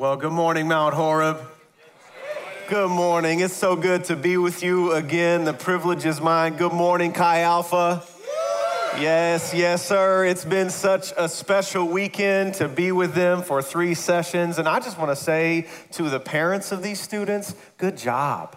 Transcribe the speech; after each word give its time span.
Well, 0.00 0.16
good 0.16 0.32
morning, 0.32 0.66
Mount 0.66 0.94
Horeb. 0.94 1.46
Good 2.70 2.88
morning. 2.88 3.40
It's 3.40 3.52
so 3.52 3.76
good 3.76 4.04
to 4.04 4.16
be 4.16 4.38
with 4.38 4.62
you 4.62 4.92
again. 4.92 5.44
The 5.44 5.52
privilege 5.52 6.06
is 6.06 6.22
mine. 6.22 6.56
Good 6.56 6.72
morning, 6.72 7.12
Chi 7.12 7.40
Alpha. 7.40 8.02
Yes, 8.98 9.52
yes, 9.52 9.84
sir. 9.84 10.24
It's 10.24 10.46
been 10.46 10.70
such 10.70 11.12
a 11.18 11.28
special 11.28 11.86
weekend 11.86 12.54
to 12.54 12.66
be 12.66 12.92
with 12.92 13.12
them 13.12 13.42
for 13.42 13.60
three 13.60 13.92
sessions. 13.92 14.58
And 14.58 14.66
I 14.66 14.80
just 14.80 14.96
want 14.96 15.10
to 15.10 15.22
say 15.22 15.66
to 15.92 16.08
the 16.08 16.18
parents 16.18 16.72
of 16.72 16.82
these 16.82 16.98
students, 16.98 17.54
good 17.76 17.98
job. 17.98 18.56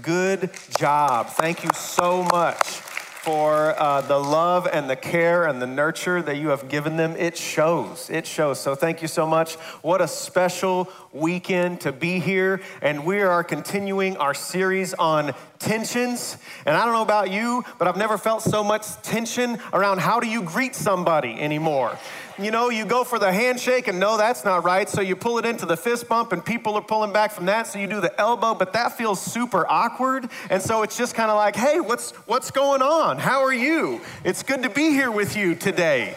Good 0.00 0.50
job. 0.78 1.30
Thank 1.30 1.64
you 1.64 1.70
so 1.74 2.22
much 2.22 2.85
for 3.26 3.74
uh, 3.76 4.00
the 4.02 4.16
love 4.16 4.68
and 4.72 4.88
the 4.88 4.94
care 4.94 5.48
and 5.48 5.60
the 5.60 5.66
nurture 5.66 6.22
that 6.22 6.36
you 6.36 6.50
have 6.50 6.68
given 6.68 6.96
them. 6.96 7.16
It 7.16 7.36
shows. 7.36 8.08
It 8.08 8.24
shows. 8.24 8.60
So 8.60 8.76
thank 8.76 9.02
you 9.02 9.08
so 9.08 9.26
much. 9.26 9.54
What 9.82 10.00
a 10.00 10.06
special 10.06 10.88
weekend 11.12 11.80
to 11.80 11.90
be 11.90 12.20
here. 12.20 12.60
And 12.80 13.04
we 13.04 13.22
are 13.22 13.42
continuing 13.42 14.16
our 14.18 14.32
series 14.32 14.94
on 14.94 15.34
tensions. 15.58 16.38
And 16.64 16.76
I 16.76 16.84
don't 16.84 16.92
know 16.92 17.02
about 17.02 17.30
you, 17.30 17.64
but 17.78 17.88
I've 17.88 17.96
never 17.96 18.18
felt 18.18 18.42
so 18.42 18.62
much 18.64 18.86
tension 19.02 19.58
around 19.72 20.00
how 20.00 20.20
do 20.20 20.26
you 20.26 20.42
greet 20.42 20.74
somebody 20.74 21.40
anymore. 21.40 21.98
You 22.38 22.50
know, 22.50 22.68
you 22.68 22.84
go 22.84 23.02
for 23.02 23.18
the 23.18 23.32
handshake 23.32 23.88
and 23.88 23.98
no, 23.98 24.18
that's 24.18 24.44
not 24.44 24.62
right. 24.62 24.88
So 24.88 25.00
you 25.00 25.16
pull 25.16 25.38
it 25.38 25.46
into 25.46 25.64
the 25.64 25.76
fist 25.76 26.06
bump 26.06 26.32
and 26.32 26.44
people 26.44 26.74
are 26.74 26.82
pulling 26.82 27.12
back 27.12 27.32
from 27.32 27.46
that. 27.46 27.66
So 27.66 27.78
you 27.78 27.86
do 27.86 28.00
the 28.00 28.18
elbow, 28.20 28.54
but 28.54 28.74
that 28.74 28.96
feels 28.96 29.20
super 29.20 29.66
awkward. 29.66 30.28
And 30.50 30.60
so 30.60 30.82
it's 30.82 30.98
just 30.98 31.14
kind 31.14 31.30
of 31.30 31.36
like, 31.36 31.56
hey, 31.56 31.80
what's, 31.80 32.10
what's 32.26 32.50
going 32.50 32.82
on? 32.82 33.18
How 33.18 33.42
are 33.42 33.54
you? 33.54 34.02
It's 34.22 34.42
good 34.42 34.62
to 34.64 34.70
be 34.70 34.90
here 34.90 35.10
with 35.10 35.36
you 35.36 35.54
today. 35.54 36.16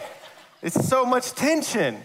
It's 0.62 0.86
so 0.86 1.06
much 1.06 1.32
tension. 1.32 2.02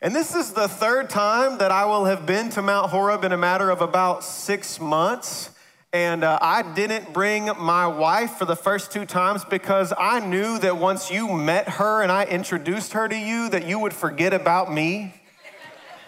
And 0.00 0.14
this 0.14 0.34
is 0.34 0.52
the 0.52 0.68
third 0.68 1.08
time 1.08 1.58
that 1.58 1.70
I 1.70 1.86
will 1.86 2.04
have 2.04 2.26
been 2.26 2.50
to 2.50 2.62
Mount 2.62 2.90
Horeb 2.90 3.24
in 3.24 3.32
a 3.32 3.38
matter 3.38 3.70
of 3.70 3.80
about 3.80 4.24
six 4.24 4.78
months. 4.78 5.50
And 5.94 6.24
uh, 6.24 6.40
I 6.42 6.62
didn't 6.74 7.12
bring 7.12 7.48
my 7.56 7.86
wife 7.86 8.32
for 8.32 8.46
the 8.46 8.56
first 8.56 8.90
two 8.90 9.06
times 9.06 9.44
because 9.44 9.92
I 9.96 10.18
knew 10.18 10.58
that 10.58 10.76
once 10.76 11.08
you 11.08 11.32
met 11.32 11.68
her 11.68 12.02
and 12.02 12.10
I 12.10 12.24
introduced 12.24 12.94
her 12.94 13.06
to 13.06 13.16
you, 13.16 13.48
that 13.50 13.68
you 13.68 13.78
would 13.78 13.92
forget 13.92 14.34
about 14.34 14.74
me. 14.74 15.14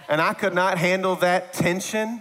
And 0.08 0.20
I 0.20 0.34
could 0.34 0.54
not 0.54 0.78
handle 0.78 1.14
that 1.16 1.52
tension. 1.52 2.20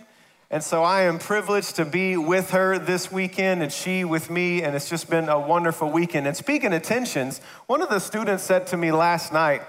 And 0.51 0.63
so 0.63 0.83
I 0.83 1.05
am 1.05 1.17
privileged 1.17 1.77
to 1.77 1.85
be 1.85 2.17
with 2.17 2.51
her 2.51 2.77
this 2.77 3.11
weekend 3.11 3.63
and 3.63 3.71
she 3.71 4.05
with 4.05 4.29
me. 4.29 4.61
And 4.61 4.75
it's 4.75 4.87
just 4.87 5.09
been 5.09 5.27
a 5.27 5.39
wonderful 5.39 5.89
weekend. 5.89 6.27
And 6.27 6.37
speaking 6.37 6.71
of 6.71 6.83
tensions, 6.83 7.41
one 7.65 7.81
of 7.81 7.89
the 7.89 7.97
students 7.97 8.43
said 8.43 8.67
to 8.67 8.77
me 8.77 8.91
last 8.91 9.33
night, 9.33 9.63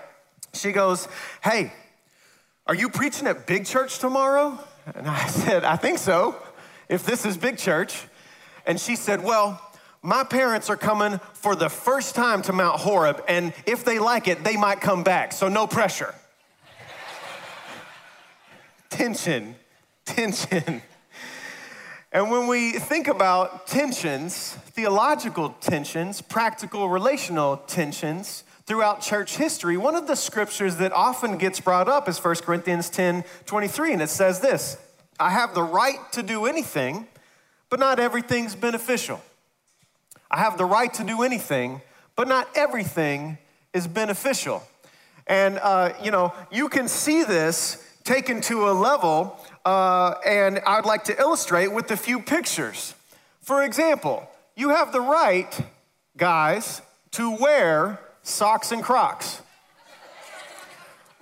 she 0.53 0.71
goes, 0.71 1.09
Hey, 1.43 1.73
are 2.67 2.75
you 2.75 2.91
preaching 2.91 3.27
at 3.27 3.47
Big 3.47 3.65
Church 3.65 4.01
tomorrow? 4.01 4.59
And 4.95 5.07
I 5.07 5.27
said, 5.29 5.65
I 5.65 5.77
think 5.77 5.97
so 5.97 6.37
if 6.89 7.05
this 7.05 7.27
is 7.27 7.37
big 7.37 7.59
church. 7.59 8.05
And 8.67 8.81
she 8.81 8.97
said, 8.97 9.23
Well, 9.23 9.61
my 10.03 10.25
parents 10.25 10.71
are 10.71 10.77
coming 10.77 11.19
for 11.35 11.57
the 11.57 11.69
first 11.69 12.15
time 12.15 12.43
to 12.43 12.53
Mount 12.53 12.81
Horeb, 12.81 13.25
and 13.29 13.53
if 13.67 13.85
they 13.85 13.99
like 13.99 14.29
it, 14.29 14.45
they 14.45 14.57
might 14.57 14.81
come 14.81 15.03
back, 15.03 15.33
so 15.33 15.49
no 15.49 15.67
pressure. 15.67 16.15
tension, 18.91 19.57
tension. 20.05 20.83
And 22.13 22.31
when 22.31 22.47
we 22.47 22.73
think 22.73 23.09
about 23.09 23.67
tensions, 23.67 24.55
theological 24.71 25.51
tensions, 25.61 26.23
practical 26.23 26.89
relational 26.89 27.57
tensions 27.57 28.45
throughout 28.65 29.03
church 29.03 29.37
history, 29.37 29.77
one 29.77 29.97
of 29.97 30.07
the 30.07 30.15
scriptures 30.15 30.77
that 30.77 30.93
often 30.93 31.37
gets 31.37 31.61
brought 31.61 31.89
up 31.89 32.09
is 32.09 32.23
1 32.25 32.37
Corinthians 32.37 32.89
10 32.91 33.25
23, 33.47 33.93
and 33.93 34.03
it 34.03 34.09
says 34.09 34.41
this 34.41 34.79
I 35.19 35.31
have 35.31 35.55
the 35.55 35.63
right 35.63 36.01
to 36.13 36.23
do 36.23 36.47
anything, 36.47 37.07
but 37.71 37.81
not 37.81 37.99
everything's 37.99 38.55
beneficial. 38.55 39.21
I 40.31 40.39
have 40.39 40.59
the 40.59 40.65
right 40.65 40.93
to 40.95 41.05
do 41.05 41.23
anything, 41.23 41.81
but 42.17 42.29
not 42.29 42.49
everything 42.55 43.39
is 43.73 43.87
beneficial. 43.87 44.63
And, 45.27 45.59
uh, 45.59 45.93
you 46.03 46.11
know, 46.11 46.35
you 46.51 46.69
can 46.69 46.89
see 46.89 47.25
this 47.25 47.83
taken 48.05 48.41
to 48.43 48.69
a 48.69 48.73
level, 48.73 49.39
uh, 49.65 50.15
and 50.25 50.61
I'd 50.67 50.85
like 50.85 51.05
to 51.05 51.19
illustrate 51.19 51.69
with 51.69 51.91
a 51.91 51.97
few 51.97 52.21
pictures. 52.21 52.95
For 53.41 53.63
example, 53.63 54.29
you 54.55 54.71
have 54.71 54.93
the 54.93 55.01
right, 55.01 55.59
guys, 56.17 56.83
to 57.13 57.37
wear 57.37 57.99
socks 58.23 58.71
and 58.73 58.83
crocs. 58.83 59.41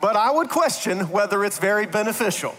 But 0.01 0.17
I 0.17 0.31
would 0.31 0.51
question 0.51 1.11
whether 1.11 1.45
it's 1.45 1.59
very 1.59 1.87
beneficial. 1.87 2.55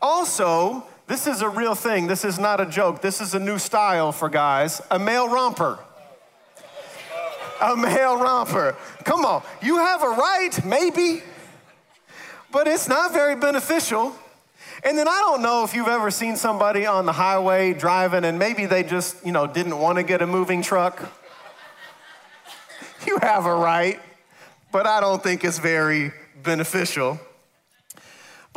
Also, 0.00 0.84
this 1.06 1.26
is 1.26 1.40
a 1.40 1.48
real 1.48 1.74
thing. 1.74 2.06
This 2.06 2.24
is 2.24 2.38
not 2.38 2.60
a 2.60 2.66
joke. 2.66 3.00
This 3.00 3.20
is 3.20 3.34
a 3.34 3.38
new 3.38 3.58
style 3.58 4.12
for 4.12 4.28
guys 4.28 4.80
a 4.90 4.98
male 4.98 5.28
romper. 5.28 5.78
A 7.60 7.76
male 7.76 8.16
romper. 8.18 8.76
Come 9.04 9.24
on. 9.24 9.42
You 9.60 9.78
have 9.78 10.02
a 10.02 10.10
right, 10.10 10.64
maybe, 10.64 11.22
but 12.52 12.68
it's 12.68 12.88
not 12.88 13.12
very 13.12 13.34
beneficial. 13.34 14.14
And 14.84 14.96
then 14.96 15.08
I 15.08 15.18
don't 15.18 15.42
know 15.42 15.64
if 15.64 15.74
you've 15.74 15.88
ever 15.88 16.10
seen 16.10 16.36
somebody 16.36 16.86
on 16.86 17.04
the 17.04 17.12
highway 17.12 17.74
driving 17.74 18.24
and 18.24 18.38
maybe 18.38 18.66
they 18.66 18.84
just, 18.84 19.24
you 19.26 19.32
know, 19.32 19.46
didn't 19.46 19.76
want 19.78 19.98
to 19.98 20.04
get 20.04 20.22
a 20.22 20.26
moving 20.26 20.62
truck. 20.62 21.10
You 23.06 23.18
have 23.22 23.46
a 23.46 23.54
right, 23.54 24.00
but 24.70 24.86
I 24.86 25.00
don't 25.00 25.22
think 25.22 25.42
it's 25.42 25.58
very 25.58 26.12
beneficial. 26.42 27.18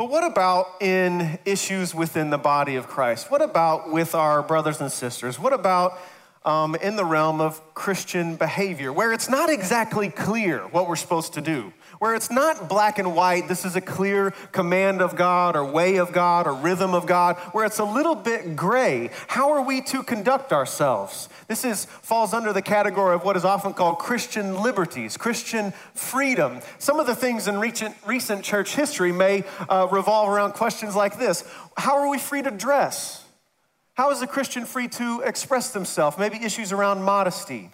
But 0.02 0.10
what 0.10 0.24
about 0.24 0.82
in 0.82 1.38
issues 1.44 1.94
within 1.94 2.30
the 2.30 2.36
body 2.36 2.74
of 2.74 2.88
Christ? 2.88 3.30
What 3.30 3.40
about 3.40 3.92
with 3.92 4.16
our 4.16 4.42
brothers 4.42 4.80
and 4.80 4.90
sisters? 4.90 5.38
What 5.38 5.52
about 5.52 5.96
um, 6.44 6.74
in 6.74 6.96
the 6.96 7.04
realm 7.04 7.40
of 7.40 7.60
Christian 7.72 8.34
behavior, 8.34 8.92
where 8.92 9.12
it's 9.12 9.28
not 9.28 9.48
exactly 9.48 10.08
clear 10.08 10.58
what 10.58 10.88
we're 10.88 10.96
supposed 10.96 11.34
to 11.34 11.40
do? 11.40 11.72
Where 12.02 12.16
it's 12.16 12.32
not 12.32 12.68
black 12.68 12.98
and 12.98 13.14
white, 13.14 13.46
this 13.46 13.64
is 13.64 13.76
a 13.76 13.80
clear 13.80 14.32
command 14.50 15.00
of 15.00 15.14
God 15.14 15.54
or 15.54 15.64
way 15.64 15.98
of 15.98 16.10
God 16.10 16.48
or 16.48 16.52
rhythm 16.52 16.94
of 16.94 17.06
God, 17.06 17.36
where 17.52 17.64
it's 17.64 17.78
a 17.78 17.84
little 17.84 18.16
bit 18.16 18.56
gray. 18.56 19.08
How 19.28 19.52
are 19.52 19.62
we 19.62 19.82
to 19.82 20.02
conduct 20.02 20.52
ourselves? 20.52 21.28
This 21.46 21.64
is, 21.64 21.84
falls 21.84 22.34
under 22.34 22.52
the 22.52 22.60
category 22.60 23.14
of 23.14 23.22
what 23.22 23.36
is 23.36 23.44
often 23.44 23.72
called 23.72 24.00
Christian 24.00 24.60
liberties, 24.64 25.16
Christian 25.16 25.72
freedom. 25.94 26.58
Some 26.80 26.98
of 26.98 27.06
the 27.06 27.14
things 27.14 27.46
in 27.46 27.60
recent, 27.60 27.94
recent 28.04 28.42
church 28.42 28.74
history 28.74 29.12
may 29.12 29.44
uh, 29.68 29.86
revolve 29.92 30.28
around 30.28 30.54
questions 30.54 30.96
like 30.96 31.20
this 31.20 31.44
How 31.76 31.98
are 31.98 32.08
we 32.08 32.18
free 32.18 32.42
to 32.42 32.50
dress? 32.50 33.24
How 33.94 34.10
is 34.10 34.22
a 34.22 34.26
Christian 34.26 34.64
free 34.64 34.88
to 34.88 35.20
express 35.20 35.70
themselves? 35.70 36.18
Maybe 36.18 36.42
issues 36.42 36.72
around 36.72 37.04
modesty. 37.04 37.70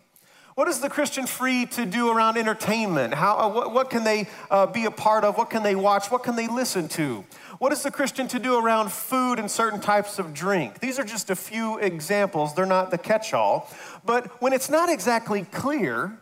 What 0.59 0.67
is 0.67 0.81
the 0.81 0.91
Christian 0.91 1.29
free 1.29 1.67
to 1.67 1.87
do 1.87 2.11
around 2.11 2.37
entertainment? 2.37 3.15
How, 3.15 3.39
uh, 3.39 3.49
what, 3.49 3.73
what, 3.73 3.91
can 3.91 4.03
they 4.03 4.27
uh, 4.51 4.67
be 4.67 4.87
a 4.87 4.91
part 4.91 5.23
of? 5.23 5.39
What 5.39 5.51
can 5.51 5.63
they 5.63 5.77
watch? 5.77 6.11
What 6.11 6.25
can 6.25 6.35
they 6.35 6.49
listen 6.49 6.89
to? 6.89 7.25
What 7.61 7.73
is 7.73 7.85
the 7.85 7.93
Christian 7.93 8.27
to 8.27 8.41
do 8.41 8.59
around 8.59 8.91
food 8.91 9.39
and 9.39 9.49
certain 9.49 9.81
types 9.81 10.19
of 10.19 10.35
drink? 10.35 10.81
These 10.81 10.99
are 10.99 11.05
just 11.05 11.31
a 11.31 11.37
few 11.37 11.79
examples. 11.79 12.57
They're 12.57 12.67
not 12.67 12.91
the 12.91 12.99
catch 12.99 13.33
all. 13.33 13.71
But 14.05 14.43
when 14.43 14.53
it's 14.53 14.69
not 14.69 14.89
exactly 14.89 15.45
clear, 15.45 16.19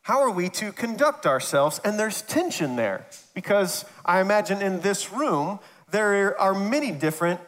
how 0.00 0.22
are 0.22 0.30
we 0.30 0.48
to 0.48 0.72
conduct 0.72 1.26
ourselves? 1.26 1.78
And 1.84 1.98
there's 1.98 2.22
tension 2.22 2.76
there 2.76 3.04
because 3.34 3.84
I 4.06 4.22
imagine 4.22 4.62
in 4.62 4.80
this 4.80 5.12
room, 5.12 5.60
there 5.90 6.40
are 6.40 6.54
many 6.54 6.92
different 6.92 7.40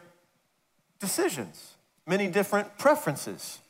decisions, 1.01 1.77
many 2.07 2.27
different 2.27 2.77
preferences 2.77 3.61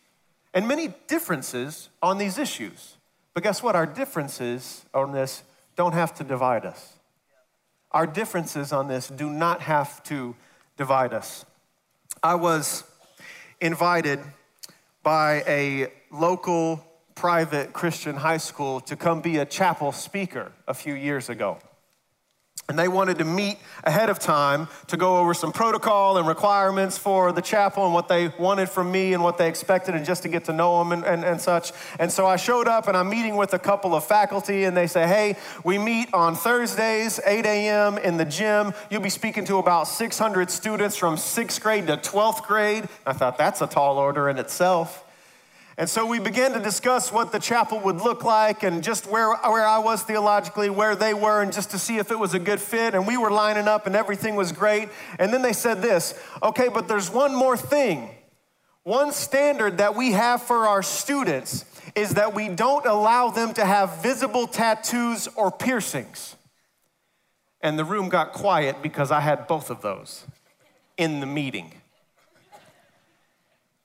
and 0.55 0.67
many 0.67 0.95
differences 1.07 1.89
on 2.03 2.19
these 2.19 2.39
issues. 2.39 2.97
But 3.35 3.43
guess 3.43 3.63
what? 3.63 3.77
Our 3.77 3.87
differences 3.87 4.85
on 4.93 5.13
this 5.13 5.43
don't 5.77 5.93
have 5.93 6.15
to 6.17 6.25
divide 6.25 6.65
us. 6.65 6.95
Our 7.93 8.07
differences 8.07 8.73
on 8.73 8.89
this 8.89 9.09
do 9.09 9.31
not 9.31 9.63
have 9.63 10.03
to 10.05 10.35
divide 10.77 11.13
us. 11.13 11.45
I 12.23 12.35
was 12.35 12.85
invited 13.61 14.21
by 15.03 15.43
a 15.47 15.93
local 16.11 16.85
private 17.15 17.73
Christian 17.73 18.17
high 18.17 18.37
school 18.37 18.81
to 18.81 18.97
come 18.97 19.21
be 19.21 19.39
a 19.39 19.47
chapel 19.47 19.93
speaker 19.93 20.53
a 20.67 20.75
few 20.75 20.95
years 20.95 21.29
ago. 21.29 21.59
And 22.69 22.79
they 22.79 22.89
wanted 22.89 23.17
to 23.19 23.25
meet 23.25 23.57
ahead 23.85 24.11
of 24.11 24.19
time 24.19 24.69
to 24.89 24.99
go 24.99 25.17
over 25.17 25.33
some 25.33 25.53
protocol 25.53 26.19
and 26.19 26.29
requirements 26.29 26.99
for 26.99 27.33
the 27.33 27.41
chapel 27.41 27.87
and 27.87 27.95
what 27.95 28.09
they 28.09 28.29
wanted 28.39 28.69
from 28.69 28.93
me 28.93 29.15
and 29.15 29.23
what 29.23 29.39
they 29.39 29.49
expected, 29.49 29.95
and 29.95 30.05
just 30.05 30.23
to 30.25 30.29
get 30.29 30.45
to 30.45 30.53
know 30.53 30.79
them 30.79 30.93
and, 30.93 31.03
and, 31.03 31.25
and 31.25 31.41
such. 31.41 31.73
And 31.99 32.13
so 32.13 32.27
I 32.27 32.37
showed 32.37 32.69
up 32.69 32.87
and 32.87 32.95
I'm 32.95 33.09
meeting 33.09 33.37
with 33.37 33.55
a 33.55 33.59
couple 33.59 33.95
of 33.95 34.05
faculty, 34.05 34.65
and 34.65 34.77
they 34.77 34.87
say, 34.87 35.07
Hey, 35.07 35.37
we 35.65 35.79
meet 35.79 36.13
on 36.13 36.35
Thursdays, 36.35 37.19
8 37.25 37.47
a.m. 37.47 37.97
in 37.97 38.19
the 38.19 38.27
gym. 38.27 38.75
You'll 38.91 39.01
be 39.01 39.09
speaking 39.09 39.47
to 39.47 39.57
about 39.57 39.89
600 39.89 40.51
students 40.51 40.95
from 40.95 41.17
sixth 41.17 41.63
grade 41.63 41.87
to 41.87 41.97
12th 41.97 42.47
grade. 42.47 42.87
I 43.07 43.15
thought 43.15 43.39
that's 43.39 43.63
a 43.63 43.67
tall 43.67 43.97
order 43.97 44.29
in 44.29 44.37
itself. 44.37 45.08
And 45.79 45.89
so 45.89 46.05
we 46.05 46.19
began 46.19 46.55
to 46.55 46.59
discuss 46.59 47.13
what 47.13 47.31
the 47.31 47.39
chapel 47.39 47.79
would 47.79 48.01
look 48.01 48.25
like 48.25 48.65
and 48.65 48.83
just 48.83 49.07
where, 49.07 49.33
where 49.37 49.65
I 49.65 49.79
was 49.79 50.03
theologically, 50.03 50.71
where 50.71 50.97
they 50.97 51.15
were, 51.15 51.41
and 51.41 51.53
just 51.53 51.71
to 51.71 51.79
see 51.79 51.99
if 51.99 52.11
it 52.11 52.19
was 52.19 52.35
a 52.35 52.41
good 52.41 52.61
fit. 52.61 52.97
And 52.97 53.07
we 53.07 53.17
were 53.17 53.31
lining 53.31 53.69
up 53.69 53.87
and 53.87 53.95
everything 53.95 54.35
was 54.35 54.51
great. 54.51 54.89
And 55.21 55.33
then 55.33 55.41
they 55.41 55.53
said 55.53 55.81
this 55.81 56.21
okay, 56.43 56.69
but 56.69 56.89
there's 56.89 57.09
one 57.09 57.33
more 57.33 57.57
thing. 57.57 58.11
One 58.83 59.13
standard 59.13 59.79
that 59.79 59.95
we 59.95 60.13
have 60.13 60.43
for 60.43 60.67
our 60.67 60.83
students 60.83 61.65
is 61.95 62.15
that 62.15 62.35
we 62.35 62.49
don't 62.49 62.85
allow 62.85 63.31
them 63.31 63.55
to 63.55 63.65
have 63.65 64.03
visible 64.03 64.49
tattoos 64.49 65.29
or 65.37 65.53
piercings. 65.53 66.35
And 67.61 67.79
the 67.79 67.85
room 67.85 68.09
got 68.09 68.33
quiet 68.33 68.83
because 68.83 69.13
I 69.13 69.21
had 69.21 69.47
both 69.47 69.71
of 69.71 69.83
those 69.83 70.25
in 70.97 71.21
the 71.21 71.27
meeting. 71.27 71.73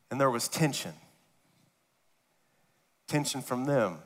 And 0.09 0.19
there 0.19 0.31
was 0.31 0.47
tension 0.47 0.93
tension 3.13 3.43
from 3.43 3.65
them. 3.65 3.99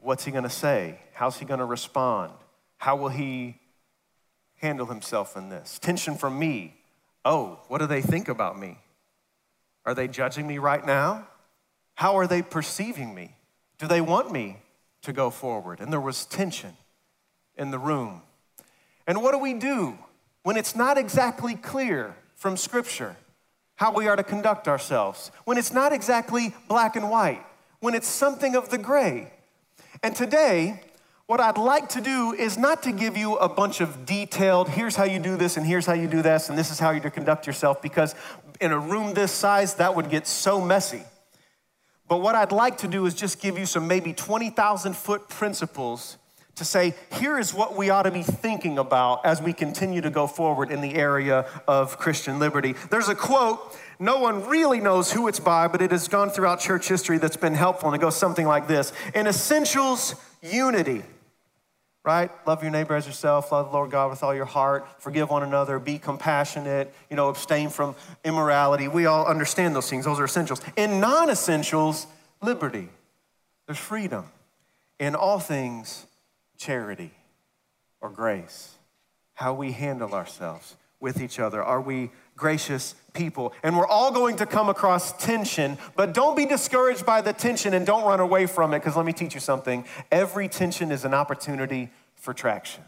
What's 0.00 0.26
he 0.26 0.30
going 0.30 0.44
to 0.44 0.50
say? 0.50 1.00
How's 1.14 1.38
he 1.38 1.46
going 1.46 1.60
to 1.60 1.64
respond? 1.64 2.30
How 2.76 2.94
will 2.94 3.08
he 3.08 3.58
handle 4.56 4.84
himself 4.84 5.34
in 5.34 5.48
this? 5.48 5.78
Tension 5.78 6.14
from 6.14 6.38
me. 6.38 6.76
Oh, 7.24 7.58
what 7.68 7.78
do 7.78 7.86
they 7.86 8.02
think 8.02 8.28
about 8.28 8.58
me? 8.58 8.76
Are 9.86 9.94
they 9.94 10.08
judging 10.08 10.46
me 10.46 10.58
right 10.58 10.84
now? 10.84 11.26
How 11.94 12.18
are 12.18 12.26
they 12.26 12.42
perceiving 12.42 13.14
me? 13.14 13.34
Do 13.78 13.86
they 13.86 14.02
want 14.02 14.30
me 14.30 14.58
to 15.00 15.14
go 15.14 15.30
forward? 15.30 15.80
And 15.80 15.90
there 15.90 15.98
was 15.98 16.26
tension 16.26 16.76
in 17.56 17.70
the 17.70 17.78
room. 17.78 18.20
And 19.06 19.22
what 19.22 19.32
do 19.32 19.38
we 19.38 19.54
do 19.54 19.96
when 20.42 20.58
it's 20.58 20.76
not 20.76 20.98
exactly 20.98 21.54
clear 21.54 22.14
from 22.34 22.58
Scripture 22.58 23.16
how 23.76 23.90
we 23.90 24.06
are 24.06 24.16
to 24.16 24.22
conduct 24.22 24.68
ourselves? 24.68 25.30
When 25.46 25.56
it's 25.56 25.72
not 25.72 25.94
exactly 25.94 26.54
black 26.68 26.94
and 26.94 27.08
white? 27.08 27.42
When 27.80 27.94
it's 27.94 28.08
something 28.08 28.54
of 28.54 28.70
the 28.70 28.78
gray. 28.78 29.32
And 30.02 30.14
today, 30.14 30.82
what 31.26 31.40
I'd 31.40 31.58
like 31.58 31.88
to 31.90 32.00
do 32.00 32.32
is 32.32 32.56
not 32.56 32.84
to 32.84 32.92
give 32.92 33.16
you 33.16 33.36
a 33.36 33.48
bunch 33.48 33.80
of 33.80 34.06
detailed, 34.06 34.68
here's 34.68 34.94
how 34.94 35.04
you 35.04 35.18
do 35.18 35.36
this, 35.36 35.56
and 35.56 35.66
here's 35.66 35.86
how 35.86 35.94
you 35.94 36.06
do 36.06 36.22
this, 36.22 36.48
and 36.48 36.56
this 36.56 36.70
is 36.70 36.78
how 36.78 36.90
you 36.90 37.00
conduct 37.00 37.46
yourself, 37.46 37.82
because 37.82 38.14
in 38.60 38.72
a 38.72 38.78
room 38.78 39.14
this 39.14 39.32
size, 39.32 39.74
that 39.74 39.94
would 39.96 40.08
get 40.08 40.26
so 40.26 40.60
messy. 40.60 41.02
But 42.08 42.18
what 42.18 42.36
I'd 42.36 42.52
like 42.52 42.78
to 42.78 42.88
do 42.88 43.06
is 43.06 43.14
just 43.14 43.40
give 43.40 43.58
you 43.58 43.66
some 43.66 43.88
maybe 43.88 44.12
20,000 44.12 44.96
foot 44.96 45.28
principles 45.28 46.16
to 46.54 46.64
say, 46.64 46.94
here 47.12 47.38
is 47.38 47.52
what 47.52 47.76
we 47.76 47.90
ought 47.90 48.04
to 48.04 48.10
be 48.10 48.22
thinking 48.22 48.78
about 48.78 49.26
as 49.26 49.42
we 49.42 49.52
continue 49.52 50.00
to 50.00 50.10
go 50.10 50.26
forward 50.26 50.70
in 50.70 50.80
the 50.80 50.94
area 50.94 51.44
of 51.68 51.98
Christian 51.98 52.38
liberty. 52.38 52.74
There's 52.90 53.08
a 53.08 53.14
quote 53.14 53.76
no 53.98 54.18
one 54.18 54.46
really 54.46 54.80
knows 54.80 55.12
who 55.12 55.28
it's 55.28 55.40
by, 55.40 55.68
but 55.68 55.80
it 55.80 55.90
has 55.90 56.08
gone 56.08 56.30
throughout 56.30 56.60
church 56.60 56.88
history 56.88 57.18
that's 57.18 57.36
been 57.36 57.54
helpful. 57.54 57.88
And 57.88 57.96
it 57.96 58.00
goes 58.00 58.16
something 58.16 58.46
like 58.46 58.68
this 58.68 58.92
In 59.14 59.26
essentials, 59.26 60.14
unity, 60.42 61.02
right? 62.04 62.30
Love 62.46 62.62
your 62.62 62.70
neighbor 62.70 62.94
as 62.94 63.06
yourself, 63.06 63.50
love 63.50 63.66
the 63.66 63.72
Lord 63.72 63.90
God 63.90 64.10
with 64.10 64.22
all 64.22 64.34
your 64.34 64.44
heart, 64.44 64.86
forgive 65.00 65.30
one 65.30 65.42
another, 65.42 65.78
be 65.78 65.98
compassionate, 65.98 66.94
you 67.10 67.16
know, 67.16 67.28
abstain 67.28 67.68
from 67.68 67.96
immorality. 68.24 68.86
We 68.86 69.06
all 69.06 69.26
understand 69.26 69.74
those 69.74 69.90
things, 69.90 70.04
those 70.04 70.20
are 70.20 70.24
essentials. 70.24 70.60
In 70.76 71.00
non 71.00 71.30
essentials, 71.30 72.06
liberty, 72.40 72.88
there's 73.66 73.78
freedom. 73.78 74.26
In 74.98 75.14
all 75.14 75.38
things, 75.38 76.06
charity 76.56 77.12
or 78.00 78.08
grace, 78.08 78.76
how 79.34 79.52
we 79.52 79.72
handle 79.72 80.14
ourselves 80.14 80.76
with 81.00 81.20
each 81.20 81.38
other. 81.38 81.62
Are 81.62 81.80
we 81.80 82.10
gracious 82.36 82.94
people. 83.12 83.52
And 83.62 83.76
we're 83.76 83.86
all 83.86 84.12
going 84.12 84.36
to 84.36 84.46
come 84.46 84.68
across 84.68 85.12
tension, 85.12 85.78
but 85.96 86.14
don't 86.14 86.36
be 86.36 86.46
discouraged 86.46 87.04
by 87.04 87.20
the 87.20 87.32
tension 87.32 87.74
and 87.74 87.86
don't 87.86 88.04
run 88.04 88.20
away 88.20 88.46
from 88.46 88.74
it, 88.74 88.78
because 88.78 88.96
let 88.96 89.06
me 89.06 89.12
teach 89.12 89.34
you 89.34 89.40
something. 89.40 89.84
Every 90.12 90.48
tension 90.48 90.92
is 90.92 91.04
an 91.04 91.14
opportunity 91.14 91.90
for 92.14 92.32
traction. 92.32 92.84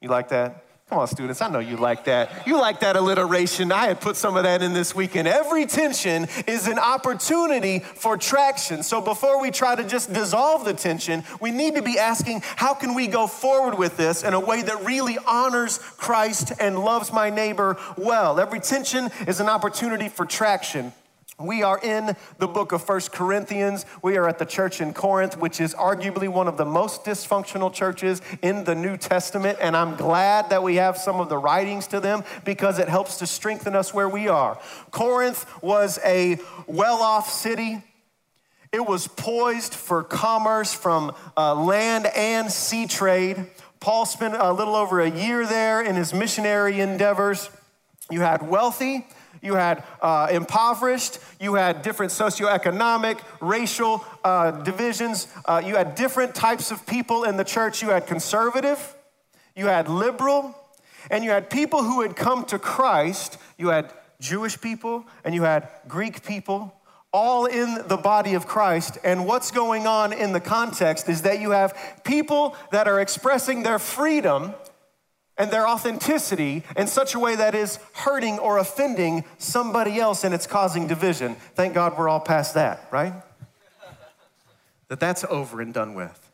You 0.00 0.08
like 0.08 0.28
that? 0.28 0.65
Come 0.88 1.00
on, 1.00 1.08
students, 1.08 1.42
I 1.42 1.48
know 1.48 1.58
you 1.58 1.76
like 1.76 2.04
that. 2.04 2.46
You 2.46 2.60
like 2.60 2.78
that 2.78 2.94
alliteration. 2.94 3.72
I 3.72 3.86
had 3.86 4.00
put 4.00 4.14
some 4.14 4.36
of 4.36 4.44
that 4.44 4.62
in 4.62 4.72
this 4.72 4.94
weekend. 4.94 5.26
Every 5.26 5.66
tension 5.66 6.28
is 6.46 6.68
an 6.68 6.78
opportunity 6.78 7.80
for 7.80 8.16
traction. 8.16 8.84
So 8.84 9.00
before 9.00 9.42
we 9.42 9.50
try 9.50 9.74
to 9.74 9.82
just 9.82 10.12
dissolve 10.12 10.64
the 10.64 10.74
tension, 10.74 11.24
we 11.40 11.50
need 11.50 11.74
to 11.74 11.82
be 11.82 11.98
asking, 11.98 12.42
how 12.44 12.72
can 12.72 12.94
we 12.94 13.08
go 13.08 13.26
forward 13.26 13.76
with 13.76 13.96
this 13.96 14.22
in 14.22 14.32
a 14.32 14.38
way 14.38 14.62
that 14.62 14.84
really 14.84 15.18
honors 15.26 15.78
Christ 15.78 16.52
and 16.60 16.78
loves 16.78 17.12
my 17.12 17.30
neighbor 17.30 17.76
well? 17.96 18.38
Every 18.38 18.60
tension 18.60 19.10
is 19.26 19.40
an 19.40 19.48
opportunity 19.48 20.08
for 20.08 20.24
traction. 20.24 20.92
We 21.38 21.62
are 21.62 21.78
in 21.78 22.16
the 22.38 22.48
book 22.48 22.72
of 22.72 22.82
First 22.82 23.12
Corinthians. 23.12 23.84
We 24.00 24.16
are 24.16 24.26
at 24.26 24.38
the 24.38 24.46
church 24.46 24.80
in 24.80 24.94
Corinth, 24.94 25.36
which 25.36 25.60
is 25.60 25.74
arguably 25.74 26.28
one 26.28 26.48
of 26.48 26.56
the 26.56 26.64
most 26.64 27.04
dysfunctional 27.04 27.70
churches 27.70 28.22
in 28.40 28.64
the 28.64 28.74
New 28.74 28.96
Testament. 28.96 29.58
And 29.60 29.76
I'm 29.76 29.96
glad 29.96 30.48
that 30.48 30.62
we 30.62 30.76
have 30.76 30.96
some 30.96 31.20
of 31.20 31.28
the 31.28 31.36
writings 31.36 31.88
to 31.88 32.00
them 32.00 32.24
because 32.46 32.78
it 32.78 32.88
helps 32.88 33.18
to 33.18 33.26
strengthen 33.26 33.76
us 33.76 33.92
where 33.92 34.08
we 34.08 34.28
are. 34.28 34.58
Corinth 34.90 35.44
was 35.62 35.98
a 36.06 36.38
well 36.66 37.02
off 37.02 37.30
city. 37.30 37.82
It 38.72 38.86
was 38.86 39.06
poised 39.06 39.74
for 39.74 40.02
commerce 40.02 40.72
from 40.72 41.14
uh, 41.36 41.54
land 41.54 42.06
and 42.16 42.50
sea 42.50 42.86
trade. 42.86 43.44
Paul 43.78 44.06
spent 44.06 44.34
a 44.34 44.54
little 44.54 44.74
over 44.74 45.00
a 45.00 45.10
year 45.10 45.46
there 45.46 45.82
in 45.82 45.96
his 45.96 46.14
missionary 46.14 46.80
endeavors. 46.80 47.50
You 48.10 48.22
had 48.22 48.48
wealthy, 48.48 49.06
you 49.42 49.54
had 49.54 49.84
uh, 50.00 50.28
impoverished, 50.30 51.18
you 51.40 51.54
had 51.54 51.82
different 51.82 52.12
socioeconomic, 52.12 53.20
racial 53.40 54.04
uh, 54.24 54.50
divisions, 54.62 55.28
uh, 55.44 55.62
you 55.64 55.76
had 55.76 55.94
different 55.94 56.34
types 56.34 56.70
of 56.70 56.86
people 56.86 57.24
in 57.24 57.36
the 57.36 57.44
church. 57.44 57.82
You 57.82 57.90
had 57.90 58.06
conservative, 58.06 58.94
you 59.54 59.66
had 59.66 59.88
liberal, 59.88 60.54
and 61.10 61.24
you 61.24 61.30
had 61.30 61.50
people 61.50 61.82
who 61.82 62.02
had 62.02 62.16
come 62.16 62.44
to 62.46 62.58
Christ. 62.58 63.38
You 63.58 63.68
had 63.68 63.92
Jewish 64.20 64.60
people 64.60 65.04
and 65.24 65.34
you 65.34 65.42
had 65.42 65.68
Greek 65.88 66.24
people, 66.24 66.74
all 67.12 67.46
in 67.46 67.86
the 67.86 67.96
body 67.96 68.34
of 68.34 68.46
Christ. 68.46 68.98
And 69.04 69.26
what's 69.26 69.50
going 69.50 69.86
on 69.86 70.12
in 70.12 70.32
the 70.32 70.40
context 70.40 71.08
is 71.08 71.22
that 71.22 71.40
you 71.40 71.50
have 71.50 71.76
people 72.04 72.56
that 72.72 72.88
are 72.88 73.00
expressing 73.00 73.62
their 73.62 73.78
freedom 73.78 74.54
and 75.38 75.50
their 75.50 75.66
authenticity 75.68 76.62
in 76.76 76.86
such 76.86 77.14
a 77.14 77.18
way 77.18 77.36
that 77.36 77.54
is 77.54 77.78
hurting 77.92 78.38
or 78.38 78.58
offending 78.58 79.24
somebody 79.38 79.98
else 79.98 80.24
and 80.24 80.34
it's 80.34 80.46
causing 80.46 80.86
division. 80.86 81.34
Thank 81.54 81.74
God 81.74 81.96
we're 81.98 82.08
all 82.08 82.20
past 82.20 82.54
that, 82.54 82.86
right? 82.90 83.12
that 84.88 85.00
that's 85.00 85.24
over 85.24 85.60
and 85.60 85.74
done 85.74 85.94
with. 85.94 86.30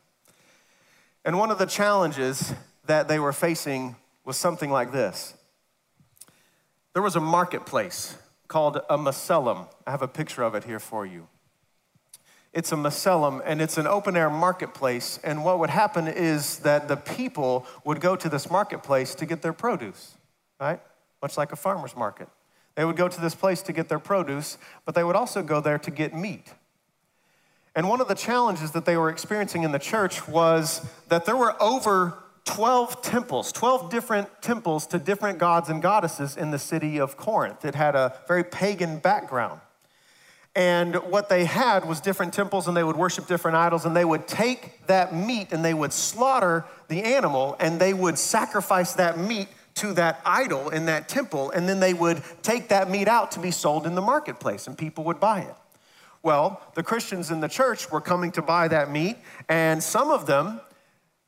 And 1.25 1.37
one 1.37 1.51
of 1.51 1.57
the 1.57 1.65
challenges 1.65 2.53
that 2.85 3.07
they 3.07 3.19
were 3.19 3.33
facing 3.33 3.95
was 4.25 4.37
something 4.37 4.69
like 4.69 4.91
this. 4.91 5.33
There 6.93 7.01
was 7.01 7.15
a 7.15 7.21
marketplace 7.21 8.17
called 8.47 8.77
a 8.89 8.97
Macellum. 8.97 9.67
I 9.87 9.91
have 9.91 10.01
a 10.01 10.07
picture 10.07 10.43
of 10.43 10.53
it 10.53 10.65
here 10.65 10.79
for 10.79 11.05
you. 11.05 11.27
It's 12.53 12.71
a 12.71 12.75
Macellum 12.75 13.41
and 13.43 13.61
it's 13.61 13.77
an 13.77 13.87
open 13.87 14.15
air 14.15 14.29
marketplace. 14.29 15.19
And 15.23 15.43
what 15.43 15.59
would 15.59 15.71
happen 15.71 16.07
is 16.07 16.59
that 16.59 16.87
the 16.87 16.97
people 16.97 17.65
would 17.83 17.99
go 17.99 18.15
to 18.15 18.29
this 18.29 18.49
marketplace 18.49 19.15
to 19.15 19.25
get 19.25 19.41
their 19.41 19.53
produce, 19.53 20.15
right? 20.59 20.79
Much 21.21 21.35
like 21.35 21.51
a 21.51 21.55
farmer's 21.55 21.95
market. 21.95 22.29
They 22.75 22.85
would 22.85 22.95
go 22.95 23.07
to 23.07 23.21
this 23.21 23.35
place 23.35 23.61
to 23.63 23.73
get 23.73 23.89
their 23.89 23.99
produce, 23.99 24.57
but 24.85 24.95
they 24.95 25.03
would 25.03 25.15
also 25.15 25.41
go 25.41 25.61
there 25.61 25.79
to 25.79 25.91
get 25.91 26.13
meat. 26.13 26.53
And 27.75 27.89
one 27.89 28.01
of 28.01 28.07
the 28.07 28.15
challenges 28.15 28.71
that 28.71 28.85
they 28.85 28.97
were 28.97 29.09
experiencing 29.09 29.63
in 29.63 29.71
the 29.71 29.79
church 29.79 30.27
was 30.27 30.85
that 31.09 31.25
there 31.25 31.35
were 31.35 31.61
over 31.61 32.19
12 32.45 33.01
temples, 33.01 33.51
12 33.51 33.89
different 33.89 34.27
temples 34.41 34.85
to 34.87 34.99
different 34.99 35.39
gods 35.39 35.69
and 35.69 35.81
goddesses 35.81 36.37
in 36.37 36.51
the 36.51 36.59
city 36.59 36.99
of 36.99 37.17
Corinth. 37.17 37.65
It 37.65 37.73
had 37.73 37.95
a 37.95 38.15
very 38.27 38.43
pagan 38.43 38.99
background. 38.99 39.59
And 40.55 40.95
what 40.95 41.29
they 41.29 41.45
had 41.45 41.85
was 41.85 41.99
different 41.99 42.33
temples, 42.33 42.67
and 42.67 42.77
they 42.77 42.83
would 42.83 42.95
worship 42.95 43.25
different 43.25 43.57
idols, 43.57 43.85
and 43.85 43.95
they 43.95 44.05
would 44.05 44.27
take 44.27 44.85
that 44.85 45.13
meat 45.13 45.51
and 45.51 45.65
they 45.65 45.73
would 45.73 45.91
slaughter 45.91 46.65
the 46.89 47.03
animal, 47.03 47.55
and 47.59 47.79
they 47.79 47.93
would 47.93 48.19
sacrifice 48.19 48.93
that 48.93 49.17
meat 49.17 49.47
to 49.75 49.93
that 49.93 50.21
idol 50.25 50.69
in 50.69 50.85
that 50.85 51.09
temple, 51.09 51.49
and 51.51 51.67
then 51.67 51.79
they 51.79 51.93
would 51.93 52.21
take 52.43 52.69
that 52.69 52.89
meat 52.89 53.07
out 53.07 53.31
to 53.31 53.39
be 53.39 53.49
sold 53.49 53.87
in 53.87 53.95
the 53.95 54.01
marketplace, 54.01 54.67
and 54.67 54.77
people 54.77 55.03
would 55.05 55.19
buy 55.19 55.39
it. 55.39 55.55
Well, 56.21 56.61
the 56.75 56.83
Christians 56.83 57.31
in 57.31 57.41
the 57.41 57.47
church 57.47 57.91
were 57.91 57.99
coming 57.99 58.31
to 58.33 58.41
buy 58.41 58.67
that 58.67 58.91
meat, 58.91 59.17
and 59.49 59.81
some 59.81 60.11
of 60.11 60.27
them, 60.27 60.61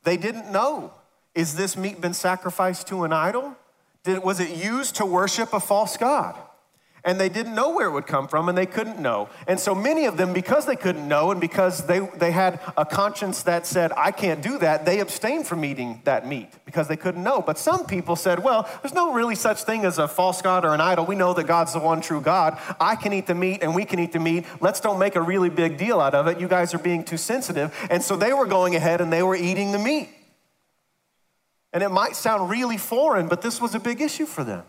they 0.03 0.17
didn't 0.17 0.51
know 0.51 0.93
is 1.33 1.55
this 1.55 1.75
meat 1.75 1.99
been 1.99 2.13
sacrificed 2.13 2.87
to 2.87 3.03
an 3.03 3.11
idol? 3.11 3.57
Did, 4.05 4.23
was 4.23 4.39
it 4.39 4.55
used 4.55 4.95
to 4.95 5.05
worship 5.05 5.51
a 5.51 5.59
false 5.59 5.97
God? 5.97 6.35
And 7.05 7.19
they 7.19 7.29
didn't 7.29 7.53
know 7.53 7.69
where 7.69 7.87
it 7.87 7.91
would 7.91 8.07
come 8.07 8.27
from 8.27 8.49
and 8.49 8.57
they 8.57 8.65
couldn't 8.65 8.99
know. 8.99 9.29
And 9.47 9.59
so 9.59 9.75
many 9.75 10.05
of 10.05 10.17
them, 10.17 10.33
because 10.33 10.65
they 10.65 10.75
couldn't 10.75 11.07
know 11.07 11.29
and 11.29 11.39
because 11.39 11.85
they, 11.85 11.99
they 11.99 12.31
had 12.31 12.59
a 12.75 12.83
conscience 12.83 13.43
that 13.43 13.67
said, 13.67 13.93
I 13.95 14.11
can't 14.11 14.41
do 14.41 14.57
that, 14.57 14.85
they 14.85 14.99
abstained 14.99 15.45
from 15.45 15.63
eating 15.63 16.01
that 16.03 16.27
meat 16.27 16.49
because 16.65 16.87
they 16.87 16.97
couldn't 16.97 17.23
know. 17.23 17.41
But 17.41 17.59
some 17.59 17.85
people 17.85 18.15
said, 18.15 18.43
well, 18.43 18.67
there's 18.81 18.95
no 18.95 19.13
really 19.13 19.35
such 19.35 19.63
thing 19.63 19.85
as 19.85 19.99
a 19.99 20.07
false 20.07 20.41
God 20.41 20.65
or 20.65 20.73
an 20.73 20.81
idol. 20.81 21.05
We 21.05 21.15
know 21.15 21.33
that 21.35 21.45
God's 21.45 21.73
the 21.73 21.79
one 21.79 22.01
true 22.01 22.21
God. 22.21 22.57
I 22.79 22.95
can 22.95 23.13
eat 23.13 23.27
the 23.27 23.35
meat 23.35 23.61
and 23.61 23.75
we 23.75 23.85
can 23.85 23.99
eat 23.99 24.11
the 24.11 24.19
meat. 24.19 24.45
Let's 24.59 24.79
don't 24.79 24.97
make 24.97 25.15
a 25.15 25.21
really 25.21 25.51
big 25.51 25.77
deal 25.77 26.01
out 26.01 26.15
of 26.15 26.25
it. 26.27 26.39
You 26.39 26.47
guys 26.47 26.73
are 26.73 26.79
being 26.79 27.03
too 27.03 27.17
sensitive. 27.17 27.73
And 27.91 28.01
so 28.01 28.17
they 28.17 28.33
were 28.33 28.47
going 28.47 28.75
ahead 28.75 28.99
and 28.99 29.13
they 29.13 29.21
were 29.21 29.35
eating 29.35 29.71
the 29.71 29.79
meat. 29.79 30.09
And 31.71 31.83
it 31.83 31.89
might 31.89 32.15
sound 32.15 32.49
really 32.49 32.77
foreign, 32.77 33.27
but 33.27 33.41
this 33.43 33.61
was 33.61 33.75
a 33.75 33.79
big 33.79 34.01
issue 34.01 34.25
for 34.25 34.43
them 34.43 34.63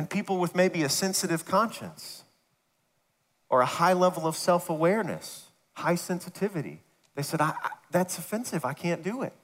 and 0.00 0.08
people 0.08 0.38
with 0.38 0.54
maybe 0.56 0.82
a 0.82 0.88
sensitive 0.88 1.44
conscience 1.44 2.24
or 3.50 3.60
a 3.60 3.66
high 3.66 3.92
level 3.92 4.26
of 4.26 4.34
self 4.34 4.70
awareness, 4.70 5.48
high 5.74 5.94
sensitivity. 5.94 6.80
They 7.16 7.22
said, 7.22 7.42
I, 7.42 7.50
I, 7.50 7.70
That's 7.90 8.16
offensive. 8.16 8.64
I 8.64 8.72
can't 8.72 9.02
do 9.02 9.20
it. 9.20 9.34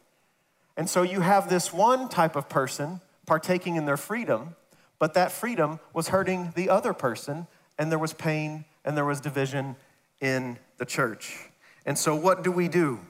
And 0.75 0.89
so 0.89 1.03
you 1.03 1.21
have 1.21 1.51
this 1.51 1.75
one 1.75 2.09
type 2.09 2.37
of 2.37 2.49
person 2.49 3.03
partaking 3.27 3.77
in 3.77 3.85
their 3.85 3.99
freedom, 3.99 4.57
but 4.99 5.13
that 5.13 5.31
freedom 5.31 5.79
was 5.93 6.09
hurting 6.09 6.55
the 6.57 6.71
other 6.71 6.95
person, 6.95 7.49
and 7.79 7.93
there 7.93 7.99
was 7.99 8.15
pain 8.15 8.65
and 8.83 8.97
there 8.97 9.05
was 9.05 9.21
division 9.21 9.77
in 10.23 10.59
the 10.79 10.87
church. 10.87 11.51
And 11.85 11.99
so, 11.99 12.17
what 12.17 12.43
do 12.43 12.51
we 12.51 12.67
do? 12.67 13.01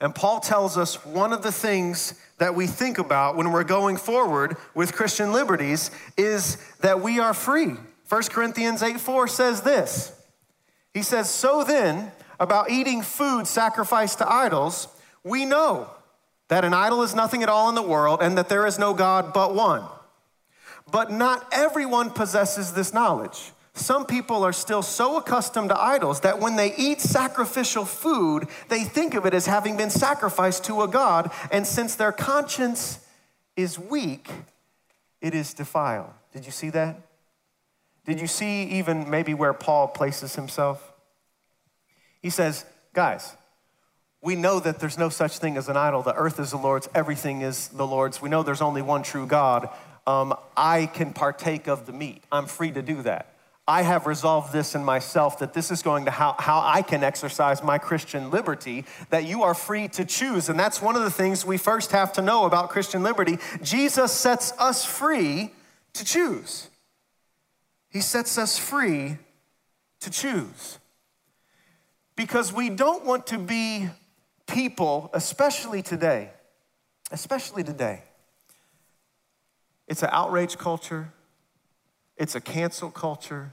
And 0.00 0.14
Paul 0.14 0.40
tells 0.40 0.78
us 0.78 1.04
one 1.04 1.32
of 1.32 1.42
the 1.42 1.52
things 1.52 2.14
that 2.38 2.54
we 2.54 2.66
think 2.66 2.98
about 2.98 3.36
when 3.36 3.52
we're 3.52 3.64
going 3.64 3.98
forward 3.98 4.56
with 4.74 4.94
Christian 4.94 5.32
liberties 5.32 5.90
is 6.16 6.56
that 6.80 7.02
we 7.02 7.18
are 7.18 7.34
free. 7.34 7.74
1 8.08 8.22
Corinthians 8.30 8.82
8 8.82 8.98
4 8.98 9.28
says 9.28 9.60
this. 9.60 10.12
He 10.94 11.02
says, 11.02 11.30
So 11.30 11.62
then, 11.64 12.12
about 12.40 12.70
eating 12.70 13.02
food 13.02 13.46
sacrificed 13.46 14.18
to 14.18 14.32
idols, 14.32 14.88
we 15.22 15.44
know 15.44 15.90
that 16.48 16.64
an 16.64 16.74
idol 16.74 17.02
is 17.02 17.14
nothing 17.14 17.42
at 17.42 17.48
all 17.48 17.68
in 17.68 17.74
the 17.74 17.82
world 17.82 18.20
and 18.22 18.36
that 18.38 18.48
there 18.48 18.66
is 18.66 18.78
no 18.78 18.94
God 18.94 19.32
but 19.34 19.54
one. 19.54 19.84
But 20.90 21.12
not 21.12 21.46
everyone 21.52 22.10
possesses 22.10 22.72
this 22.72 22.92
knowledge. 22.92 23.52
Some 23.80 24.04
people 24.04 24.44
are 24.44 24.52
still 24.52 24.82
so 24.82 25.16
accustomed 25.16 25.70
to 25.70 25.80
idols 25.80 26.20
that 26.20 26.38
when 26.38 26.56
they 26.56 26.74
eat 26.76 27.00
sacrificial 27.00 27.86
food, 27.86 28.46
they 28.68 28.84
think 28.84 29.14
of 29.14 29.24
it 29.24 29.32
as 29.32 29.46
having 29.46 29.78
been 29.78 29.88
sacrificed 29.88 30.64
to 30.64 30.82
a 30.82 30.88
God. 30.88 31.30
And 31.50 31.66
since 31.66 31.94
their 31.94 32.12
conscience 32.12 32.98
is 33.56 33.78
weak, 33.78 34.28
it 35.22 35.34
is 35.34 35.54
defiled. 35.54 36.10
Did 36.34 36.44
you 36.44 36.52
see 36.52 36.68
that? 36.70 37.00
Did 38.04 38.20
you 38.20 38.26
see 38.26 38.64
even 38.64 39.08
maybe 39.08 39.32
where 39.32 39.54
Paul 39.54 39.88
places 39.88 40.34
himself? 40.34 40.92
He 42.20 42.28
says, 42.28 42.66
guys, 42.92 43.34
we 44.20 44.36
know 44.36 44.60
that 44.60 44.78
there's 44.78 44.98
no 44.98 45.08
such 45.08 45.38
thing 45.38 45.56
as 45.56 45.70
an 45.70 45.78
idol. 45.78 46.02
The 46.02 46.14
earth 46.14 46.38
is 46.38 46.50
the 46.50 46.58
Lord's, 46.58 46.86
everything 46.94 47.40
is 47.40 47.68
the 47.68 47.86
Lord's. 47.86 48.20
We 48.20 48.28
know 48.28 48.42
there's 48.42 48.60
only 48.60 48.82
one 48.82 49.02
true 49.02 49.26
God. 49.26 49.70
Um, 50.06 50.34
I 50.54 50.84
can 50.84 51.14
partake 51.14 51.66
of 51.66 51.86
the 51.86 51.92
meat. 51.92 52.22
I'm 52.30 52.44
free 52.44 52.72
to 52.72 52.82
do 52.82 53.00
that. 53.02 53.28
I 53.70 53.82
have 53.82 54.08
resolved 54.08 54.52
this 54.52 54.74
in 54.74 54.84
myself 54.84 55.38
that 55.38 55.54
this 55.54 55.70
is 55.70 55.80
going 55.80 56.06
to 56.06 56.10
how, 56.10 56.34
how 56.40 56.60
I 56.60 56.82
can 56.82 57.04
exercise 57.04 57.62
my 57.62 57.78
Christian 57.78 58.32
liberty, 58.32 58.84
that 59.10 59.26
you 59.26 59.44
are 59.44 59.54
free 59.54 59.86
to 59.90 60.04
choose. 60.04 60.48
And 60.48 60.58
that's 60.58 60.82
one 60.82 60.96
of 60.96 61.02
the 61.02 61.10
things 61.10 61.46
we 61.46 61.56
first 61.56 61.92
have 61.92 62.12
to 62.14 62.22
know 62.22 62.46
about 62.46 62.70
Christian 62.70 63.04
liberty. 63.04 63.38
Jesus 63.62 64.10
sets 64.10 64.52
us 64.58 64.84
free 64.84 65.52
to 65.92 66.04
choose. 66.04 66.68
He 67.90 68.00
sets 68.00 68.38
us 68.38 68.58
free 68.58 69.18
to 70.00 70.10
choose. 70.10 70.80
Because 72.16 72.52
we 72.52 72.70
don't 72.70 73.04
want 73.04 73.28
to 73.28 73.38
be 73.38 73.88
people, 74.48 75.10
especially 75.14 75.80
today, 75.80 76.30
especially 77.12 77.62
today. 77.62 78.02
It's 79.86 80.02
an 80.02 80.10
outrage 80.10 80.58
culture, 80.58 81.12
it's 82.16 82.34
a 82.34 82.40
cancel 82.40 82.90
culture, 82.90 83.52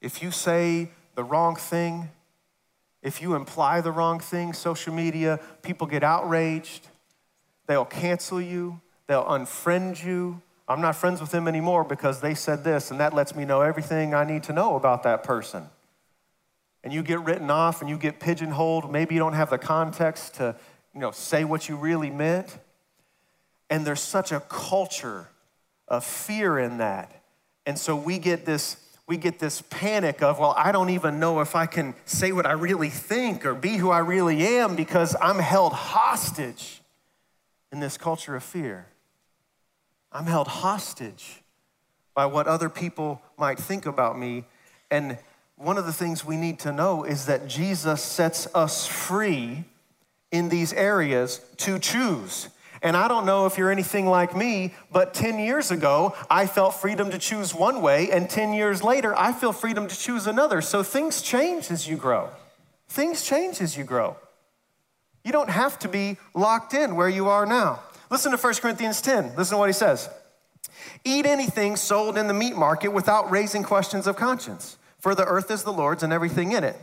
if 0.00 0.22
you 0.22 0.30
say 0.30 0.88
the 1.14 1.24
wrong 1.24 1.56
thing, 1.56 2.10
if 3.02 3.22
you 3.22 3.34
imply 3.34 3.80
the 3.80 3.92
wrong 3.92 4.20
thing, 4.20 4.52
social 4.52 4.92
media, 4.92 5.40
people 5.62 5.86
get 5.86 6.02
outraged. 6.02 6.88
They'll 7.66 7.84
cancel 7.84 8.40
you, 8.40 8.80
they'll 9.06 9.24
unfriend 9.24 10.04
you. 10.04 10.42
I'm 10.68 10.80
not 10.80 10.96
friends 10.96 11.20
with 11.20 11.30
them 11.30 11.48
anymore 11.48 11.84
because 11.84 12.20
they 12.20 12.34
said 12.34 12.62
this, 12.62 12.90
and 12.90 13.00
that 13.00 13.14
lets 13.14 13.34
me 13.34 13.44
know 13.44 13.60
everything 13.60 14.14
I 14.14 14.24
need 14.24 14.44
to 14.44 14.52
know 14.52 14.76
about 14.76 15.02
that 15.02 15.24
person. 15.24 15.64
And 16.84 16.92
you 16.92 17.02
get 17.02 17.20
written 17.20 17.50
off 17.50 17.80
and 17.80 17.90
you 17.90 17.98
get 17.98 18.20
pigeonholed. 18.20 18.90
Maybe 18.90 19.14
you 19.14 19.18
don't 19.18 19.34
have 19.34 19.50
the 19.50 19.58
context 19.58 20.34
to 20.36 20.56
you 20.94 21.00
know, 21.00 21.10
say 21.10 21.44
what 21.44 21.68
you 21.68 21.76
really 21.76 22.10
meant. 22.10 22.58
And 23.68 23.86
there's 23.86 24.00
such 24.00 24.32
a 24.32 24.40
culture 24.40 25.28
of 25.86 26.04
fear 26.04 26.58
in 26.58 26.78
that. 26.78 27.22
And 27.66 27.78
so 27.78 27.94
we 27.94 28.18
get 28.18 28.46
this 28.46 28.76
we 29.10 29.16
get 29.16 29.40
this 29.40 29.60
panic 29.70 30.22
of, 30.22 30.38
well, 30.38 30.54
I 30.56 30.70
don't 30.70 30.90
even 30.90 31.18
know 31.18 31.40
if 31.40 31.56
I 31.56 31.66
can 31.66 31.96
say 32.04 32.30
what 32.30 32.46
I 32.46 32.52
really 32.52 32.90
think 32.90 33.44
or 33.44 33.56
be 33.56 33.76
who 33.76 33.90
I 33.90 33.98
really 33.98 34.40
am 34.46 34.76
because 34.76 35.16
I'm 35.20 35.40
held 35.40 35.72
hostage 35.72 36.80
in 37.72 37.80
this 37.80 37.98
culture 37.98 38.36
of 38.36 38.44
fear. 38.44 38.86
I'm 40.12 40.26
held 40.26 40.46
hostage 40.46 41.42
by 42.14 42.26
what 42.26 42.46
other 42.46 42.68
people 42.68 43.20
might 43.36 43.58
think 43.58 43.84
about 43.84 44.16
me. 44.16 44.44
And 44.92 45.18
one 45.56 45.76
of 45.76 45.86
the 45.86 45.92
things 45.92 46.24
we 46.24 46.36
need 46.36 46.60
to 46.60 46.70
know 46.70 47.02
is 47.02 47.26
that 47.26 47.48
Jesus 47.48 48.00
sets 48.00 48.46
us 48.54 48.86
free 48.86 49.64
in 50.30 50.50
these 50.50 50.72
areas 50.72 51.40
to 51.56 51.80
choose. 51.80 52.48
And 52.82 52.96
I 52.96 53.08
don't 53.08 53.26
know 53.26 53.46
if 53.46 53.58
you're 53.58 53.70
anything 53.70 54.06
like 54.06 54.34
me, 54.34 54.72
but 54.90 55.12
10 55.12 55.38
years 55.38 55.70
ago, 55.70 56.14
I 56.30 56.46
felt 56.46 56.74
freedom 56.74 57.10
to 57.10 57.18
choose 57.18 57.54
one 57.54 57.82
way, 57.82 58.10
and 58.10 58.28
10 58.28 58.54
years 58.54 58.82
later, 58.82 59.16
I 59.18 59.32
feel 59.32 59.52
freedom 59.52 59.86
to 59.86 59.98
choose 59.98 60.26
another. 60.26 60.62
So 60.62 60.82
things 60.82 61.20
change 61.20 61.70
as 61.70 61.86
you 61.86 61.96
grow. 61.96 62.30
Things 62.88 63.24
change 63.24 63.60
as 63.60 63.76
you 63.76 63.84
grow. 63.84 64.16
You 65.24 65.32
don't 65.32 65.50
have 65.50 65.78
to 65.80 65.88
be 65.88 66.16
locked 66.34 66.72
in 66.72 66.96
where 66.96 67.08
you 67.08 67.28
are 67.28 67.44
now. 67.44 67.80
Listen 68.10 68.32
to 68.32 68.38
1 68.38 68.54
Corinthians 68.54 69.02
10. 69.02 69.36
Listen 69.36 69.56
to 69.56 69.58
what 69.58 69.68
he 69.68 69.74
says 69.74 70.08
Eat 71.04 71.26
anything 71.26 71.76
sold 71.76 72.16
in 72.16 72.26
the 72.26 72.34
meat 72.34 72.56
market 72.56 72.88
without 72.88 73.30
raising 73.30 73.62
questions 73.62 74.06
of 74.06 74.16
conscience, 74.16 74.78
for 74.98 75.14
the 75.14 75.24
earth 75.24 75.50
is 75.50 75.62
the 75.62 75.72
Lord's 75.72 76.02
and 76.02 76.12
everything 76.12 76.52
in 76.52 76.64
it. 76.64 76.76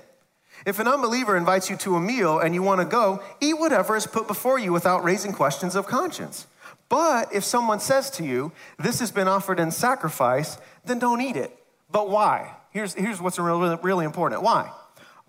If 0.66 0.80
an 0.80 0.88
unbeliever 0.88 1.38
invites 1.38 1.70
you 1.70 1.78
to 1.78 1.96
a 1.96 2.02
meal 2.02 2.40
and 2.40 2.54
you 2.54 2.62
want 2.62 2.82
to 2.82 2.86
go, 2.86 3.22
eat 3.40 3.58
whatever 3.60 3.96
is 3.96 4.08
put 4.08 4.28
before 4.28 4.60
you 4.60 4.74
without 4.74 5.04
raising 5.04 5.34
questions 5.34 5.76
of 5.76 5.88
conscience. 5.88 6.48
But 6.90 7.34
if 7.34 7.44
someone 7.44 7.80
says 7.80 8.10
to 8.12 8.24
you, 8.24 8.52
This 8.80 9.00
has 9.00 9.12
been 9.12 9.28
offered 9.28 9.60
in 9.60 9.72
sacrifice, 9.72 10.58
then 10.86 11.00
don't 11.00 11.22
eat 11.22 11.36
it. 11.36 11.58
But 11.92 12.10
why? 12.10 12.54
Here's, 12.72 12.94
here's 12.94 13.22
what's 13.22 13.40
really, 13.40 13.78
really 13.82 14.06
important. 14.06 14.42
Why? 14.42 14.72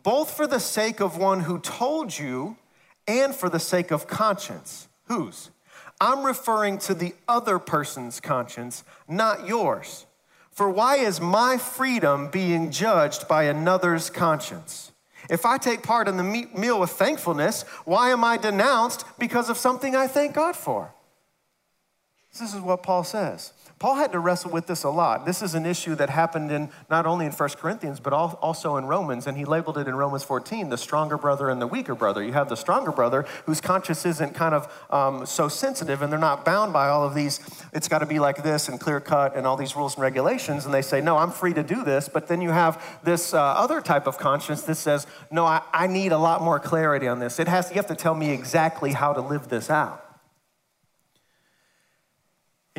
Both 0.02 0.36
for 0.36 0.46
the 0.46 0.60
sake 0.60 1.00
of 1.00 1.16
one 1.16 1.40
who 1.40 1.58
told 1.58 2.16
you 2.16 2.56
and 3.06 3.34
for 3.34 3.48
the 3.48 3.60
sake 3.60 3.90
of 3.90 4.06
conscience. 4.06 4.88
Whose? 5.04 5.50
I'm 6.00 6.24
referring 6.24 6.78
to 6.78 6.94
the 6.94 7.14
other 7.26 7.58
person's 7.58 8.20
conscience, 8.20 8.84
not 9.08 9.46
yours. 9.48 10.06
For 10.52 10.70
why 10.70 10.96
is 10.96 11.20
my 11.20 11.56
freedom 11.56 12.30
being 12.30 12.70
judged 12.70 13.26
by 13.26 13.44
another's 13.44 14.10
conscience? 14.10 14.92
If 15.28 15.44
I 15.44 15.58
take 15.58 15.82
part 15.82 16.08
in 16.08 16.16
the 16.16 16.22
meal 16.22 16.80
with 16.80 16.90
thankfulness, 16.90 17.62
why 17.84 18.10
am 18.10 18.24
I 18.24 18.36
denounced 18.36 19.04
because 19.18 19.50
of 19.50 19.58
something 19.58 19.94
I 19.94 20.06
thank 20.06 20.34
God 20.34 20.56
for? 20.56 20.94
This 22.32 22.54
is 22.54 22.60
what 22.60 22.82
Paul 22.82 23.04
says. 23.04 23.52
Paul 23.78 23.94
had 23.94 24.10
to 24.10 24.18
wrestle 24.18 24.50
with 24.50 24.66
this 24.66 24.82
a 24.82 24.90
lot. 24.90 25.24
This 25.24 25.40
is 25.40 25.54
an 25.54 25.64
issue 25.64 25.94
that 25.96 26.10
happened 26.10 26.50
in 26.50 26.68
not 26.90 27.06
only 27.06 27.26
in 27.26 27.32
1 27.32 27.48
Corinthians, 27.50 28.00
but 28.00 28.12
also 28.12 28.76
in 28.76 28.86
Romans, 28.86 29.28
and 29.28 29.38
he 29.38 29.44
labeled 29.44 29.78
it 29.78 29.86
in 29.86 29.94
Romans 29.94 30.24
14 30.24 30.68
the 30.68 30.76
stronger 30.76 31.16
brother 31.16 31.48
and 31.48 31.62
the 31.62 31.66
weaker 31.66 31.94
brother. 31.94 32.22
You 32.22 32.32
have 32.32 32.48
the 32.48 32.56
stronger 32.56 32.90
brother 32.90 33.24
whose 33.46 33.60
conscience 33.60 34.04
isn't 34.04 34.34
kind 34.34 34.52
of 34.54 34.86
um, 34.90 35.24
so 35.26 35.48
sensitive, 35.48 36.02
and 36.02 36.10
they're 36.10 36.18
not 36.18 36.44
bound 36.44 36.72
by 36.72 36.88
all 36.88 37.04
of 37.04 37.14
these, 37.14 37.38
it's 37.72 37.86
got 37.86 38.00
to 38.00 38.06
be 38.06 38.18
like 38.18 38.42
this 38.42 38.68
and 38.68 38.80
clear 38.80 39.00
cut 39.00 39.36
and 39.36 39.46
all 39.46 39.56
these 39.56 39.76
rules 39.76 39.94
and 39.94 40.02
regulations, 40.02 40.64
and 40.64 40.74
they 40.74 40.82
say, 40.82 41.00
No, 41.00 41.16
I'm 41.16 41.30
free 41.30 41.54
to 41.54 41.62
do 41.62 41.84
this. 41.84 42.08
But 42.08 42.26
then 42.26 42.40
you 42.40 42.50
have 42.50 43.00
this 43.04 43.32
uh, 43.32 43.40
other 43.40 43.80
type 43.80 44.08
of 44.08 44.18
conscience 44.18 44.62
that 44.62 44.74
says, 44.74 45.06
No, 45.30 45.44
I, 45.44 45.62
I 45.72 45.86
need 45.86 46.10
a 46.10 46.18
lot 46.18 46.42
more 46.42 46.58
clarity 46.58 47.06
on 47.06 47.20
this. 47.20 47.38
It 47.38 47.46
has, 47.46 47.70
you 47.70 47.76
have 47.76 47.86
to 47.86 47.94
tell 47.94 48.14
me 48.14 48.30
exactly 48.30 48.92
how 48.92 49.12
to 49.12 49.20
live 49.20 49.48
this 49.48 49.70
out. 49.70 50.07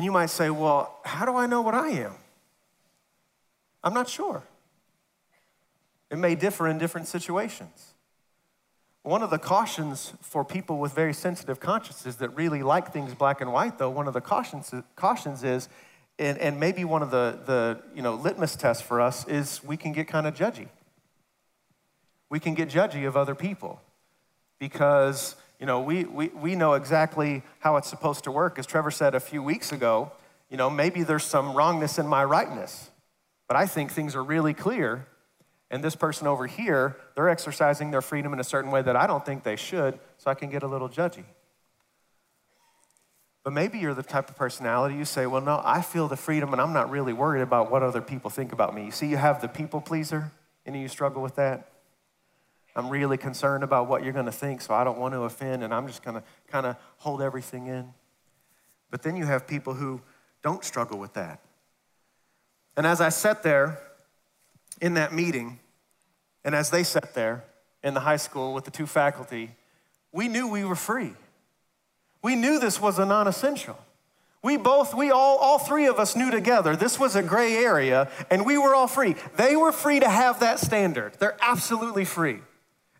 And 0.00 0.04
you 0.06 0.12
might 0.12 0.30
say, 0.30 0.48
well, 0.48 0.98
how 1.04 1.26
do 1.26 1.36
I 1.36 1.44
know 1.44 1.60
what 1.60 1.74
I 1.74 1.90
am? 1.90 2.14
I'm 3.84 3.92
not 3.92 4.08
sure. 4.08 4.42
It 6.10 6.16
may 6.16 6.34
differ 6.34 6.68
in 6.68 6.78
different 6.78 7.06
situations. 7.06 7.92
One 9.02 9.22
of 9.22 9.28
the 9.28 9.36
cautions 9.36 10.14
for 10.22 10.42
people 10.42 10.78
with 10.78 10.94
very 10.94 11.12
sensitive 11.12 11.60
consciences 11.60 12.16
that 12.16 12.30
really 12.30 12.62
like 12.62 12.94
things 12.94 13.12
black 13.12 13.42
and 13.42 13.52
white, 13.52 13.76
though, 13.76 13.90
one 13.90 14.08
of 14.08 14.14
the 14.14 14.22
cautions, 14.22 14.72
cautions 14.96 15.44
is 15.44 15.68
and, 16.18 16.38
and 16.38 16.58
maybe 16.58 16.82
one 16.82 17.02
of 17.02 17.10
the, 17.10 17.38
the 17.44 17.82
you 17.94 18.00
know, 18.00 18.14
litmus 18.14 18.56
tests 18.56 18.82
for 18.82 19.02
us 19.02 19.28
is 19.28 19.62
we 19.62 19.76
can 19.76 19.92
get 19.92 20.08
kind 20.08 20.26
of 20.26 20.32
judgy. 20.32 20.68
We 22.30 22.40
can 22.40 22.54
get 22.54 22.70
judgy 22.70 23.06
of 23.06 23.18
other 23.18 23.34
people 23.34 23.82
because 24.58 25.36
you 25.60 25.66
know, 25.66 25.80
we, 25.80 26.04
we, 26.04 26.28
we 26.28 26.54
know 26.56 26.72
exactly 26.72 27.42
how 27.58 27.76
it's 27.76 27.88
supposed 27.88 28.24
to 28.24 28.32
work. 28.32 28.58
As 28.58 28.66
Trevor 28.66 28.90
said 28.90 29.14
a 29.14 29.20
few 29.20 29.42
weeks 29.42 29.72
ago, 29.72 30.10
you 30.48 30.56
know, 30.56 30.70
maybe 30.70 31.02
there's 31.02 31.22
some 31.22 31.54
wrongness 31.54 31.98
in 31.98 32.06
my 32.06 32.24
rightness, 32.24 32.90
but 33.46 33.56
I 33.58 33.66
think 33.66 33.92
things 33.92 34.16
are 34.16 34.24
really 34.24 34.54
clear. 34.54 35.06
And 35.70 35.84
this 35.84 35.94
person 35.94 36.26
over 36.26 36.46
here, 36.46 36.96
they're 37.14 37.28
exercising 37.28 37.90
their 37.90 38.00
freedom 38.00 38.32
in 38.32 38.40
a 38.40 38.44
certain 38.44 38.70
way 38.70 38.80
that 38.82 38.96
I 38.96 39.06
don't 39.06 39.24
think 39.24 39.44
they 39.44 39.54
should, 39.54 40.00
so 40.16 40.30
I 40.30 40.34
can 40.34 40.50
get 40.50 40.62
a 40.62 40.66
little 40.66 40.88
judgy. 40.88 41.24
But 43.44 43.52
maybe 43.52 43.78
you're 43.78 43.94
the 43.94 44.02
type 44.02 44.30
of 44.30 44.36
personality 44.36 44.96
you 44.96 45.04
say, 45.04 45.26
well, 45.26 45.40
no, 45.40 45.60
I 45.62 45.82
feel 45.82 46.08
the 46.08 46.16
freedom 46.16 46.52
and 46.52 46.60
I'm 46.60 46.72
not 46.72 46.90
really 46.90 47.12
worried 47.12 47.42
about 47.42 47.70
what 47.70 47.82
other 47.82 48.00
people 48.00 48.30
think 48.30 48.52
about 48.52 48.74
me. 48.74 48.86
You 48.86 48.90
see, 48.90 49.06
you 49.06 49.16
have 49.18 49.40
the 49.40 49.48
people 49.48 49.80
pleaser. 49.80 50.32
Any 50.66 50.78
of 50.78 50.82
you 50.82 50.88
struggle 50.88 51.22
with 51.22 51.36
that? 51.36 51.69
I'm 52.76 52.88
really 52.88 53.16
concerned 53.16 53.64
about 53.64 53.88
what 53.88 54.04
you're 54.04 54.12
going 54.12 54.26
to 54.26 54.32
think, 54.32 54.60
so 54.60 54.74
I 54.74 54.84
don't 54.84 54.98
want 54.98 55.14
to 55.14 55.22
offend, 55.22 55.64
and 55.64 55.74
I'm 55.74 55.86
just 55.86 56.02
going 56.02 56.16
to 56.16 56.22
kind 56.48 56.66
of 56.66 56.76
hold 56.98 57.20
everything 57.20 57.66
in. 57.66 57.92
But 58.90 59.02
then 59.02 59.16
you 59.16 59.26
have 59.26 59.46
people 59.46 59.74
who 59.74 60.00
don't 60.42 60.64
struggle 60.64 60.98
with 60.98 61.14
that. 61.14 61.40
And 62.76 62.86
as 62.86 63.00
I 63.00 63.08
sat 63.08 63.42
there 63.42 63.80
in 64.80 64.94
that 64.94 65.12
meeting, 65.12 65.58
and 66.44 66.54
as 66.54 66.70
they 66.70 66.82
sat 66.82 67.14
there 67.14 67.44
in 67.82 67.94
the 67.94 68.00
high 68.00 68.16
school 68.16 68.54
with 68.54 68.64
the 68.64 68.70
two 68.70 68.86
faculty, 68.86 69.50
we 70.12 70.28
knew 70.28 70.48
we 70.48 70.64
were 70.64 70.76
free. 70.76 71.12
We 72.22 72.36
knew 72.36 72.58
this 72.58 72.80
was 72.80 72.98
a 72.98 73.04
non 73.04 73.26
essential. 73.26 73.78
We 74.42 74.56
both, 74.56 74.94
we 74.94 75.10
all, 75.10 75.36
all 75.36 75.58
three 75.58 75.86
of 75.86 75.98
us 75.98 76.16
knew 76.16 76.30
together 76.30 76.74
this 76.74 76.98
was 76.98 77.14
a 77.14 77.22
gray 77.22 77.56
area 77.56 78.10
and 78.30 78.46
we 78.46 78.56
were 78.56 78.74
all 78.74 78.86
free. 78.86 79.16
They 79.36 79.54
were 79.54 79.70
free 79.70 80.00
to 80.00 80.08
have 80.08 80.40
that 80.40 80.58
standard. 80.58 81.14
They're 81.18 81.36
absolutely 81.42 82.06
free. 82.06 82.40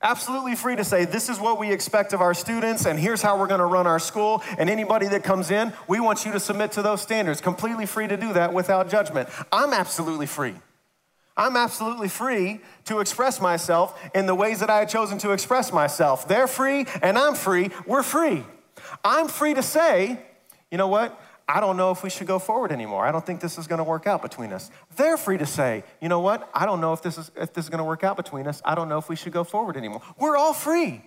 Absolutely 0.03 0.57
free 0.57 0.77
to 0.77 0.85
say, 0.85 1.05
this 1.05 1.29
is 1.29 1.39
what 1.39 1.59
we 1.59 1.71
expect 1.71 2.15
of 2.15 2.23
our 2.23 2.33
students, 2.33 2.87
and 2.87 2.99
here's 2.99 3.21
how 3.21 3.39
we're 3.39 3.47
gonna 3.47 3.67
run 3.67 3.87
our 3.87 3.99
school. 3.99 4.43
And 4.57 4.71
anybody 4.71 5.07
that 5.09 5.23
comes 5.23 5.51
in, 5.51 5.75
we 5.89 6.01
want 6.01 6.25
you 6.25 6.33
to 6.33 6.41
submit 6.41 6.73
to 6.73 6.83
those 6.83 7.03
standards. 7.03 7.43
Completely 7.43 7.85
free 7.85 8.09
to 8.09 8.17
do 8.17 8.33
that 8.33 8.55
without 8.55 8.89
judgment. 8.89 9.29
I'm 9.53 9.75
absolutely 9.75 10.27
free. 10.27 10.55
I'm 11.37 11.55
absolutely 11.55 12.09
free 12.09 12.61
to 12.87 13.01
express 13.01 13.41
myself 13.41 13.99
in 14.15 14.25
the 14.27 14.35
ways 14.35 14.61
that 14.61 14.71
I 14.71 14.79
had 14.79 14.89
chosen 14.89 15.19
to 15.19 15.33
express 15.33 15.71
myself. 15.73 16.27
They're 16.27 16.47
free, 16.47 16.87
and 17.03 17.19
I'm 17.19 17.35
free. 17.35 17.71
We're 17.87 18.03
free. 18.03 18.45
I'm 19.05 19.29
free 19.29 19.53
to 19.55 19.63
say, 19.63 20.19
you 20.71 20.79
know 20.79 20.89
what? 20.89 21.19
I 21.53 21.59
don't 21.59 21.77
know 21.77 21.91
if 21.91 22.05
we 22.05 22.11
should 22.11 22.29
go 22.29 22.39
forward 22.39 22.71
anymore. 22.71 23.05
I 23.05 23.11
don't 23.11 23.27
think 23.27 23.41
this 23.41 23.59
is 23.59 23.67
going 23.67 23.79
to 23.79 23.85
work 23.85 24.07
out 24.07 24.23
between 24.23 24.53
us. 24.53 24.71
They're 24.95 25.17
free 25.17 25.37
to 25.39 25.47
say, 25.47 25.83
you 26.01 26.09
know 26.09 26.21
what? 26.21 26.49
I 26.55 26.65
don't 26.65 26.81
know 26.81 26.93
if 26.93 27.03
this 27.03 27.19
is 27.19 27.33
if 27.35 27.53
this 27.53 27.65
is 27.65 27.69
going 27.69 27.81
to 27.81 27.85
work 27.85 28.05
out 28.05 28.17
between 28.17 28.47
us. 28.47 28.63
I 28.65 28.77
don't 28.77 28.89
know 28.89 28.99
if 28.99 29.09
we 29.09 29.17
should 29.17 29.33
go 29.33 29.43
forward 29.43 29.77
anymore. 29.77 30.01
We're 30.17 30.37
all 30.37 30.53
free. 30.53 31.03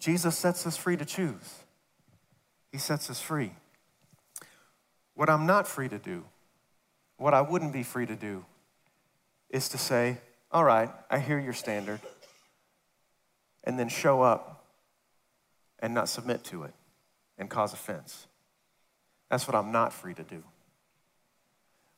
Jesus 0.00 0.36
sets 0.36 0.66
us 0.66 0.76
free 0.76 0.96
to 0.96 1.04
choose. 1.04 1.60
He 2.72 2.78
sets 2.78 3.08
us 3.08 3.20
free. 3.20 3.52
What 5.14 5.30
I'm 5.30 5.46
not 5.46 5.68
free 5.68 5.88
to 5.88 5.98
do, 5.98 6.24
what 7.18 7.34
I 7.34 7.40
wouldn't 7.40 7.72
be 7.72 7.84
free 7.84 8.06
to 8.06 8.16
do, 8.16 8.44
is 9.48 9.68
to 9.68 9.78
say, 9.78 10.18
all 10.50 10.64
right, 10.64 10.90
I 11.08 11.20
hear 11.20 11.38
your 11.38 11.52
standard, 11.52 12.00
and 13.62 13.78
then 13.78 13.88
show 13.88 14.22
up 14.22 14.64
and 15.78 15.94
not 15.94 16.08
submit 16.08 16.42
to 16.44 16.64
it 16.64 16.74
and 17.42 17.50
cause 17.50 17.72
offense. 17.72 18.28
That's 19.28 19.48
what 19.48 19.56
I'm 19.56 19.72
not 19.72 19.92
free 19.92 20.14
to 20.14 20.22
do. 20.22 20.44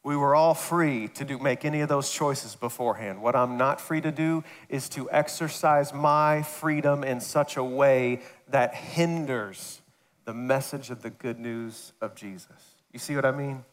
We 0.03 0.17
were 0.17 0.35
all 0.35 0.55
free 0.55 1.09
to 1.09 1.25
do, 1.25 1.39
make 1.39 1.67
any 1.67 1.83
of 1.83 1.89
those 1.91 2.11
choices 2.11 2.57
beforehand. 2.57 3.21
What 3.21 3.37
I'm 3.37 3.59
not 3.59 3.79
free 3.79 4.01
to 4.01 4.11
do 4.11 4.43
is 4.71 4.89
to 4.91 5.11
exercise 5.11 5.93
my 5.93 6.43
freedom 6.43 7.05
in 7.05 7.21
such 7.21 7.59
a 7.59 7.65
way 7.65 8.23
that 8.49 8.75
hinders 8.75 9.83
the 10.25 10.33
message 10.33 10.89
of 10.89 11.03
the 11.03 11.11
good 11.11 11.39
news 11.39 11.93
of 12.01 12.15
Jesus. 12.15 12.77
You 12.93 12.99
see 12.99 13.15
what 13.15 13.27
I 13.27 13.33
mean? 13.33 13.65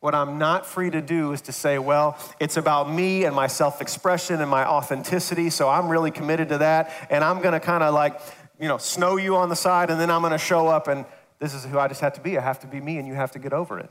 What 0.00 0.14
I'm 0.14 0.38
not 0.38 0.66
free 0.66 0.90
to 0.90 1.00
do 1.00 1.32
is 1.32 1.42
to 1.42 1.52
say, 1.52 1.78
well, 1.78 2.18
it's 2.40 2.56
about 2.56 2.90
me 2.90 3.24
and 3.24 3.36
my 3.36 3.46
self 3.46 3.80
expression 3.80 4.40
and 4.40 4.50
my 4.50 4.66
authenticity, 4.66 5.48
so 5.48 5.68
I'm 5.68 5.88
really 5.88 6.10
committed 6.10 6.48
to 6.48 6.58
that, 6.58 6.90
and 7.08 7.22
I'm 7.22 7.40
gonna 7.40 7.60
kind 7.60 7.82
of 7.82 7.94
like 7.94 8.18
you 8.62 8.68
know, 8.68 8.78
snow 8.78 9.16
you 9.16 9.34
on 9.34 9.48
the 9.48 9.56
side, 9.56 9.90
and 9.90 10.00
then 10.00 10.08
I'm 10.08 10.22
gonna 10.22 10.38
show 10.38 10.68
up 10.68 10.86
and 10.86 11.04
this 11.40 11.52
is 11.52 11.64
who 11.64 11.80
I 11.80 11.88
just 11.88 12.00
have 12.00 12.12
to 12.12 12.20
be. 12.20 12.38
I 12.38 12.40
have 12.40 12.60
to 12.60 12.68
be 12.68 12.80
me, 12.80 12.98
and 12.98 13.08
you 13.08 13.14
have 13.14 13.32
to 13.32 13.40
get 13.40 13.52
over 13.52 13.80
it. 13.80 13.90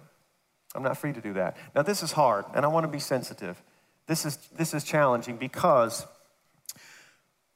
I'm 0.74 0.82
not 0.82 0.98
free 0.98 1.12
to 1.12 1.19
do 1.19 1.34
that. 1.34 1.58
Now, 1.76 1.82
this 1.82 2.02
is 2.02 2.13
hard, 2.13 2.46
and 2.56 2.63
I 2.63 2.69
wanna 2.69 2.88
be 2.88 3.02
sensitive. 3.02 3.62
This 4.08 4.26
is, 4.26 4.38
this 4.56 4.74
is 4.74 4.86
challenging 4.86 5.36
because 5.36 6.08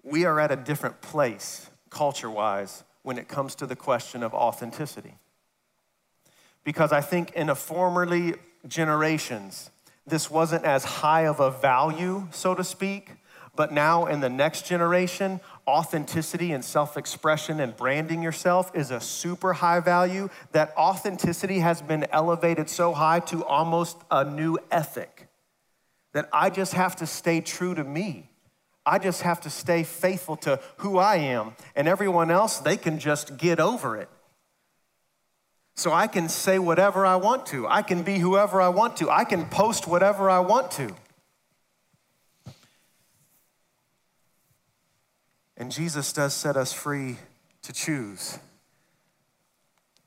we 0.03 0.25
are 0.25 0.41
at 0.41 0.51
a 0.51 0.57
different 0.57 0.99
place, 0.99 1.69
culture 1.89 2.29
wise, 2.29 2.83
when 3.03 3.17
it 3.17 3.29
comes 3.29 3.55
to 3.55 3.65
the 3.65 3.77
question 3.77 4.21
of 4.21 4.33
authenticity. 4.33 5.13
Because 6.65 6.91
I 6.91 6.99
think 6.99 7.31
in 7.31 7.49
a 7.49 7.55
formerly 7.55 8.33
generations, 8.67 9.69
this 10.05 10.29
wasn't 10.29 10.65
as 10.65 10.83
high 10.83 11.25
of 11.25 11.39
a 11.39 11.49
value, 11.49 12.27
so 12.31 12.53
to 12.53 12.63
speak, 12.65 13.11
but 13.55 13.71
now 13.71 14.05
in 14.05 14.19
the 14.19 14.29
next 14.29 14.65
generation, 14.65 15.39
authenticity 15.67 16.51
and 16.51 16.63
self 16.63 16.97
expression 16.97 17.59
and 17.59 17.75
branding 17.75 18.21
yourself 18.21 18.71
is 18.75 18.91
a 18.91 18.99
super 18.99 19.53
high 19.53 19.79
value. 19.79 20.29
That 20.51 20.73
authenticity 20.77 21.59
has 21.59 21.81
been 21.81 22.05
elevated 22.11 22.69
so 22.69 22.93
high 22.93 23.19
to 23.21 23.43
almost 23.43 23.97
a 24.11 24.23
new 24.23 24.57
ethic 24.71 25.27
that 26.13 26.29
I 26.31 26.49
just 26.49 26.73
have 26.73 26.95
to 26.97 27.05
stay 27.05 27.41
true 27.41 27.75
to 27.75 27.83
me. 27.83 28.29
I 28.85 28.99
just 28.99 29.23
have 29.23 29.41
to 29.41 29.49
stay 29.49 29.83
faithful 29.83 30.37
to 30.37 30.59
who 30.77 30.97
I 30.97 31.17
am, 31.17 31.55
and 31.75 31.87
everyone 31.87 32.29
else, 32.29 32.59
they 32.59 32.77
can 32.77 32.99
just 32.99 33.37
get 33.37 33.59
over 33.59 33.97
it. 33.97 34.09
So 35.75 35.91
I 35.91 36.07
can 36.07 36.29
say 36.29 36.57
whatever 36.57 37.05
I 37.05 37.17
want 37.17 37.47
to. 37.47 37.67
I 37.67 37.81
can 37.81 38.03
be 38.03 38.19
whoever 38.19 38.61
I 38.61 38.69
want 38.69 38.95
to. 38.97 39.09
I 39.09 39.25
can 39.25 39.45
post 39.47 39.87
whatever 39.87 40.29
I 40.29 40.39
want 40.39 40.71
to. 40.71 40.95
And 45.57 45.71
Jesus 45.71 46.11
does 46.11 46.33
set 46.33 46.57
us 46.57 46.73
free 46.73 47.17
to 47.61 47.73
choose. 47.73 48.39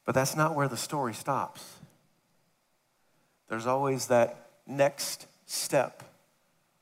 But 0.04 0.14
that's 0.14 0.36
not 0.36 0.54
where 0.54 0.68
the 0.68 0.76
story 0.76 1.14
stops. 1.14 1.78
There's 3.48 3.66
always 3.66 4.06
that 4.06 4.50
next 4.66 5.26
step 5.46 6.02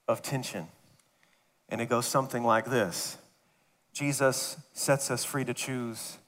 of 0.09 0.23
tension. 0.23 0.67
And 1.69 1.81
it 1.81 1.89
goes 1.89 2.07
something 2.07 2.45
like 2.45 2.67
this 2.67 3.19
Jesus 3.93 4.57
sets 4.73 5.11
us 5.11 5.25
free 5.25 5.45
to 5.45 5.55
choose 5.55 6.19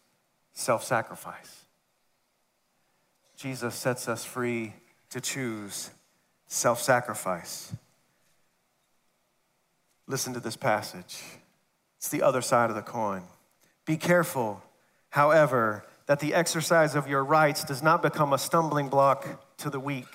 self 0.52 0.84
sacrifice. 0.84 1.64
Jesus 3.36 3.74
sets 3.74 4.08
us 4.08 4.24
free 4.24 4.74
to 5.10 5.20
choose 5.20 5.90
self 6.46 6.80
sacrifice. 6.80 7.72
Listen 10.06 10.32
to 10.34 10.40
this 10.40 10.56
passage. 10.56 11.22
It's 11.98 12.08
the 12.08 12.22
other 12.22 12.40
side 12.40 12.70
of 12.70 12.76
the 12.76 12.82
coin. 12.82 13.22
Be 13.84 13.96
careful, 13.96 14.62
however, 15.10 15.84
that 16.06 16.20
the 16.20 16.32
exercise 16.32 16.94
of 16.94 17.06
your 17.06 17.24
rights 17.24 17.64
does 17.64 17.82
not 17.82 18.02
become 18.02 18.32
a 18.32 18.38
stumbling 18.38 18.88
block 18.88 19.44
to 19.58 19.68
the 19.68 19.80
weak. 19.80 20.06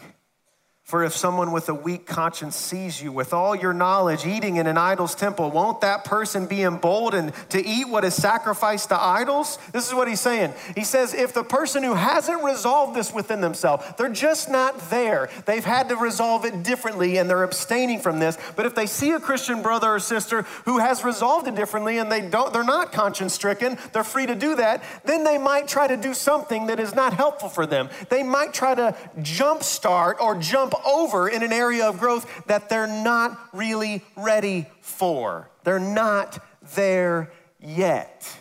For 0.83 1.05
if 1.05 1.15
someone 1.15 1.53
with 1.53 1.69
a 1.69 1.73
weak 1.73 2.05
conscience 2.05 2.57
sees 2.57 3.01
you 3.01 3.13
with 3.13 3.33
all 3.33 3.55
your 3.55 3.71
knowledge 3.71 4.25
eating 4.25 4.57
in 4.57 4.67
an 4.67 4.77
idol's 4.77 5.15
temple, 5.15 5.49
won't 5.49 5.79
that 5.79 6.03
person 6.03 6.45
be 6.45 6.61
emboldened 6.61 7.31
to 7.49 7.65
eat 7.65 7.87
what 7.87 8.03
is 8.03 8.13
sacrificed 8.13 8.89
to 8.89 9.01
idols? 9.01 9.57
This 9.71 9.87
is 9.87 9.93
what 9.93 10.09
he's 10.09 10.19
saying. 10.19 10.53
He 10.75 10.83
says, 10.83 11.13
if 11.13 11.33
the 11.33 11.43
person 11.43 11.83
who 11.83 11.93
hasn't 11.93 12.43
resolved 12.43 12.97
this 12.97 13.13
within 13.13 13.39
themselves, 13.39 13.85
they're 13.97 14.09
just 14.09 14.51
not 14.51 14.89
there, 14.89 15.29
they've 15.45 15.63
had 15.63 15.87
to 15.87 15.95
resolve 15.95 16.43
it 16.43 16.63
differently 16.63 17.17
and 17.17 17.29
they're 17.29 17.43
abstaining 17.43 17.99
from 17.99 18.19
this. 18.19 18.37
But 18.57 18.65
if 18.65 18.75
they 18.75 18.85
see 18.85 19.11
a 19.11 19.21
Christian 19.21 19.61
brother 19.61 19.89
or 19.89 19.99
sister 19.99 20.41
who 20.65 20.79
has 20.79 21.05
resolved 21.05 21.47
it 21.47 21.55
differently 21.55 21.97
and 21.97 22.11
they 22.11 22.27
don't, 22.27 22.51
they're 22.51 22.61
not 22.61 22.91
conscience 22.91 23.33
stricken, 23.33 23.77
they're 23.93 24.03
free 24.03 24.25
to 24.25 24.35
do 24.35 24.57
that, 24.57 24.83
then 25.05 25.23
they 25.23 25.37
might 25.37 25.69
try 25.69 25.87
to 25.87 25.95
do 25.95 26.13
something 26.13 26.67
that 26.67 26.81
is 26.81 26.93
not 26.93 27.13
helpful 27.13 27.47
for 27.47 27.65
them. 27.65 27.89
They 28.09 28.21
might 28.21 28.53
try 28.53 28.75
to 28.75 28.97
jumpstart 29.19 30.19
or 30.19 30.35
jump 30.35 30.72
over 30.85 31.27
in 31.27 31.43
an 31.43 31.53
area 31.53 31.87
of 31.87 31.99
growth 31.99 32.45
that 32.47 32.69
they're 32.69 32.87
not 32.87 33.37
really 33.53 34.03
ready 34.15 34.67
for. 34.81 35.49
They're 35.63 35.79
not 35.79 36.43
there 36.75 37.31
yet. 37.59 38.37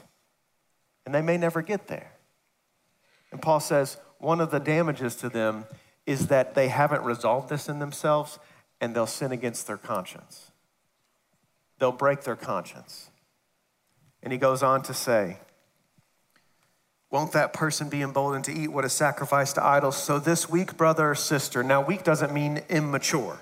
And 1.04 1.14
they 1.14 1.22
may 1.22 1.36
never 1.36 1.62
get 1.62 1.88
there. 1.88 2.12
And 3.30 3.40
Paul 3.40 3.60
says 3.60 3.96
one 4.18 4.40
of 4.40 4.50
the 4.50 4.60
damages 4.60 5.16
to 5.16 5.28
them 5.28 5.64
is 6.06 6.28
that 6.28 6.54
they 6.54 6.68
haven't 6.68 7.02
resolved 7.02 7.48
this 7.48 7.68
in 7.68 7.78
themselves 7.78 8.38
and 8.80 8.94
they'll 8.94 9.06
sin 9.06 9.32
against 9.32 9.66
their 9.66 9.76
conscience. 9.76 10.50
They'll 11.78 11.92
break 11.92 12.22
their 12.22 12.36
conscience. 12.36 13.10
And 14.22 14.32
he 14.32 14.38
goes 14.38 14.62
on 14.62 14.82
to 14.82 14.94
say, 14.94 15.38
won't 17.12 17.32
that 17.32 17.52
person 17.52 17.90
be 17.90 18.00
emboldened 18.00 18.46
to 18.46 18.52
eat 18.52 18.68
what 18.68 18.86
is 18.86 18.92
sacrificed 18.94 19.56
to 19.56 19.64
idols? 19.64 20.02
So, 20.02 20.18
this 20.18 20.48
weak 20.48 20.78
brother 20.78 21.10
or 21.10 21.14
sister, 21.14 21.62
now, 21.62 21.82
weak 21.82 22.04
doesn't 22.04 22.32
mean 22.32 22.62
immature, 22.70 23.38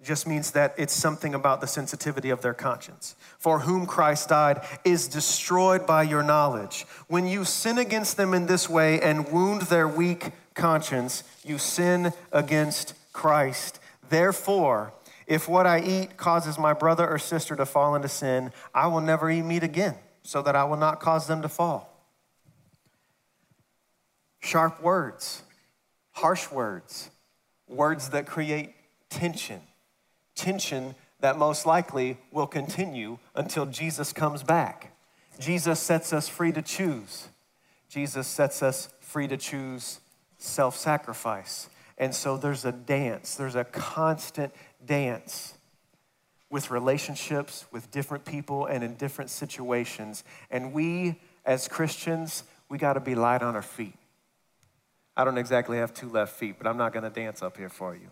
it 0.00 0.04
just 0.04 0.26
means 0.26 0.50
that 0.50 0.74
it's 0.76 0.92
something 0.92 1.32
about 1.32 1.60
the 1.60 1.68
sensitivity 1.68 2.30
of 2.30 2.42
their 2.42 2.54
conscience. 2.54 3.14
For 3.38 3.60
whom 3.60 3.86
Christ 3.86 4.28
died 4.28 4.62
is 4.84 5.06
destroyed 5.06 5.86
by 5.86 6.02
your 6.02 6.24
knowledge. 6.24 6.86
When 7.06 7.28
you 7.28 7.44
sin 7.44 7.78
against 7.78 8.16
them 8.16 8.34
in 8.34 8.46
this 8.46 8.68
way 8.68 9.00
and 9.00 9.30
wound 9.30 9.62
their 9.62 9.86
weak 9.86 10.32
conscience, 10.54 11.22
you 11.44 11.58
sin 11.58 12.12
against 12.32 12.94
Christ. 13.12 13.78
Therefore, 14.08 14.92
if 15.28 15.48
what 15.48 15.68
I 15.68 15.80
eat 15.80 16.16
causes 16.16 16.58
my 16.58 16.72
brother 16.72 17.08
or 17.08 17.18
sister 17.18 17.54
to 17.54 17.66
fall 17.66 17.94
into 17.94 18.08
sin, 18.08 18.52
I 18.74 18.88
will 18.88 19.00
never 19.00 19.30
eat 19.30 19.42
meat 19.42 19.62
again, 19.62 19.94
so 20.24 20.42
that 20.42 20.56
I 20.56 20.64
will 20.64 20.76
not 20.76 20.98
cause 20.98 21.28
them 21.28 21.42
to 21.42 21.48
fall 21.48 21.97
sharp 24.40 24.82
words, 24.82 25.42
harsh 26.12 26.50
words, 26.50 27.10
words 27.68 28.10
that 28.10 28.26
create 28.26 28.74
tension, 29.10 29.60
tension 30.34 30.94
that 31.20 31.38
most 31.38 31.66
likely 31.66 32.16
will 32.30 32.46
continue 32.46 33.18
until 33.34 33.66
Jesus 33.66 34.12
comes 34.12 34.42
back. 34.42 34.96
Jesus 35.38 35.80
sets 35.80 36.12
us 36.12 36.28
free 36.28 36.52
to 36.52 36.62
choose. 36.62 37.28
Jesus 37.88 38.26
sets 38.26 38.62
us 38.62 38.88
free 39.00 39.28
to 39.28 39.36
choose 39.36 40.00
self 40.38 40.76
sacrifice. 40.76 41.68
And 41.96 42.14
so 42.14 42.36
there's 42.36 42.64
a 42.64 42.72
dance, 42.72 43.34
there's 43.34 43.56
a 43.56 43.64
constant 43.64 44.52
dance 44.84 45.54
with 46.50 46.70
relationships 46.70 47.66
with 47.72 47.90
different 47.90 48.24
people 48.24 48.66
and 48.66 48.82
in 48.82 48.94
different 48.94 49.30
situations. 49.30 50.24
And 50.50 50.72
we, 50.72 51.20
as 51.44 51.68
Christians, 51.68 52.44
we 52.68 52.78
got 52.78 52.94
to 52.94 53.00
be 53.00 53.14
light 53.14 53.42
on 53.42 53.54
our 53.54 53.62
feet. 53.62 53.94
I 55.18 55.24
don't 55.24 55.36
exactly 55.36 55.78
have 55.78 55.92
two 55.92 56.08
left 56.08 56.36
feet, 56.36 56.54
but 56.58 56.68
I'm 56.68 56.76
not 56.76 56.92
going 56.92 57.02
to 57.02 57.10
dance 57.10 57.42
up 57.42 57.56
here 57.56 57.68
for 57.68 57.92
you. 57.92 58.08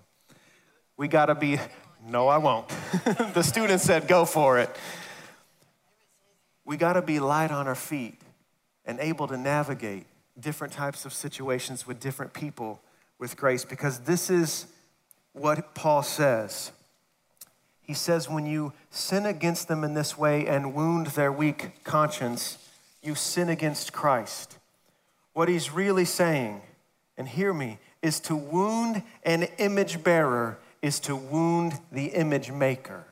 We 0.97 1.07
got 1.07 1.27
to 1.27 1.37
be, 1.37 1.61
no, 2.05 2.27
I 2.27 2.39
won't. 2.39 2.69
the 3.33 3.43
student 3.43 3.81
said, 3.81 4.09
go 4.09 4.25
for 4.25 4.59
it. 4.59 4.77
We 6.65 6.77
got 6.77 6.95
to 6.95 7.03
be 7.03 7.21
light 7.21 7.53
on 7.53 7.69
our 7.69 7.77
feet 7.77 8.21
and 8.85 8.99
able 8.99 9.29
to 9.29 9.37
navigate 9.37 10.05
different 10.41 10.73
types 10.73 11.05
of 11.05 11.13
situations 11.13 11.87
with 11.87 12.01
different 12.01 12.33
people 12.33 12.81
with 13.21 13.37
grace 13.37 13.65
because 13.65 14.01
this 14.01 14.29
is 14.29 14.67
what 15.33 15.77
Paul 15.77 16.03
says. 16.03 16.73
He 17.83 17.95
says, 17.95 18.29
when 18.29 18.47
you 18.47 18.73
sin 18.91 19.27
against 19.27 19.69
them 19.69 19.85
in 19.85 19.95
this 19.95 20.19
way 20.19 20.45
and 20.45 20.75
wound 20.75 21.09
their 21.09 21.31
weak 21.31 21.85
conscience, 21.85 22.59
you 23.01 23.15
sin 23.15 23.49
against 23.49 23.93
Christ. 23.93 24.59
What 25.35 25.49
he's 25.49 25.71
really 25.71 26.05
saying 26.05 26.63
and 27.17 27.29
hear 27.29 27.53
me, 27.53 27.79
is 28.03 28.21
to 28.21 28.37
wound 28.37 29.03
an 29.25 29.45
image 29.59 30.03
bearer 30.03 30.59
is 30.83 31.01
to 31.01 31.17
wound 31.17 31.79
the 31.91 32.07
image 32.07 32.53
maker. 32.53 33.05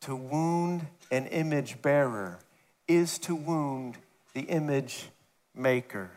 To 0.00 0.16
wound 0.16 0.86
an 1.10 1.26
image 1.26 1.80
bearer 1.82 2.40
is 2.88 3.18
to 3.20 3.34
wound 3.34 3.96
the 4.34 4.42
image 4.42 5.08
maker. 5.54 6.10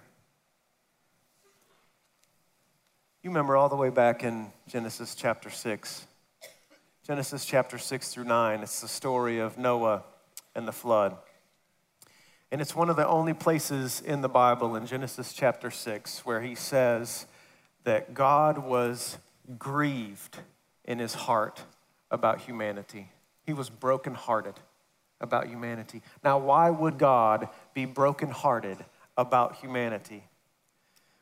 You 3.21 3.29
remember 3.29 3.57
all 3.57 3.69
the 3.69 3.75
way 3.75 3.89
back 3.89 4.23
in 4.23 4.51
Genesis 4.67 5.13
chapter 5.13 5.49
6. 5.49 6.07
Genesis 7.05 7.45
chapter 7.45 7.77
6 7.77 8.13
through 8.13 8.23
9, 8.23 8.61
it's 8.61 8.81
the 8.81 8.87
story 8.87 9.39
of 9.39 9.57
Noah 9.57 10.03
and 10.55 10.67
the 10.67 10.71
flood. 10.71 11.17
And 12.51 12.61
it's 12.61 12.75
one 12.75 12.89
of 12.89 12.95
the 12.95 13.07
only 13.07 13.33
places 13.33 14.01
in 14.01 14.21
the 14.21 14.29
Bible 14.29 14.75
in 14.75 14.87
Genesis 14.87 15.33
chapter 15.33 15.69
6 15.69 16.25
where 16.25 16.41
he 16.41 16.55
says 16.55 17.27
that 17.83 18.13
God 18.13 18.57
was 18.57 19.17
grieved 19.57 20.39
in 20.83 20.97
his 20.99 21.13
heart 21.13 21.61
about 22.09 22.41
humanity. 22.41 23.11
He 23.45 23.53
was 23.53 23.69
brokenhearted 23.69 24.55
about 25.21 25.47
humanity. 25.47 26.01
Now, 26.23 26.39
why 26.39 26.69
would 26.69 26.97
God 26.97 27.49
be 27.73 27.85
brokenhearted 27.85 28.77
about 29.17 29.57
humanity? 29.57 30.23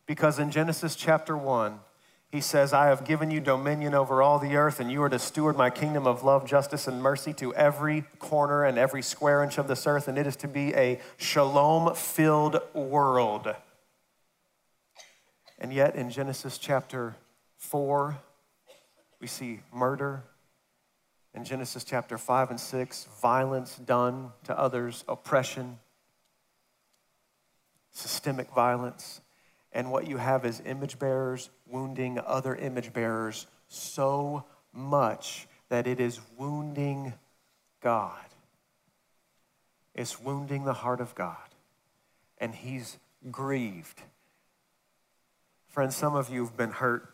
Because 0.06 0.40
in 0.40 0.52
Genesis 0.52 0.96
chapter 0.96 1.36
1, 1.36 1.80
he 2.30 2.42
says, 2.42 2.74
I 2.74 2.88
have 2.88 3.06
given 3.06 3.32
you 3.32 3.40
dominion 3.40 3.94
over 3.94 4.22
all 4.22 4.38
the 4.38 4.58
earth, 4.58 4.82
and 4.82 4.92
you 4.92 5.02
are 5.02 5.10
to 5.10 5.20
steward 5.20 5.56
my 5.56 5.70
kingdom 5.70 6.06
of 6.06 6.24
love, 6.24 6.46
justice, 6.46 6.88
and 6.88 7.02
mercy 7.02 7.32
to 7.34 7.54
every 7.56 8.02
corner 8.20 8.66
and 8.66 8.78
every 8.78 9.02
square 9.02 9.44
inch 9.44 9.58
of 9.58 9.70
this 9.70 9.88
earth, 9.88 10.10
and 10.10 10.18
it 10.18 10.28
is 10.28 10.36
to 10.38 10.48
be 10.48 10.74
a 10.76 11.00
shalom 11.16 11.96
filled 11.96 12.60
world. 12.74 13.56
And 15.58 15.72
yet, 15.72 15.96
in 15.96 16.10
Genesis 16.10 16.58
chapter 16.58 17.16
4, 17.58 18.18
we 19.22 19.28
see 19.28 19.62
murder. 19.74 20.24
In 21.34 21.46
Genesis 21.46 21.86
chapter 21.86 22.18
5 22.18 22.50
and 22.50 22.60
6, 22.60 23.08
violence 23.22 23.78
done 23.78 24.32
to 24.44 24.58
others, 24.58 25.06
oppression, 25.08 25.80
systemic 27.92 28.54
violence 28.54 29.22
and 29.72 29.92
what 29.92 30.08
you 30.08 30.18
have 30.18 30.46
is 30.46 30.62
image 30.66 30.98
bearers 30.98 31.50
wounding 31.70 32.20
other 32.26 32.56
image 32.56 32.94
bearers 32.94 33.48
so 33.68 34.46
much 34.74 35.48
that 35.70 35.88
it 35.88 36.00
is 36.00 36.20
wounding 36.38 37.14
God. 37.82 38.20
It's 39.94 40.20
wounding 40.20 40.64
the 40.64 40.74
heart 40.74 41.02
of 41.02 41.16
God, 41.16 41.38
and 42.38 42.54
He's 42.54 42.98
grieved. 43.32 44.02
Friends, 45.68 45.96
some 45.96 46.16
of 46.16 46.30
you 46.30 46.46
have 46.46 46.56
been 46.56 46.72
hurt 46.72 47.10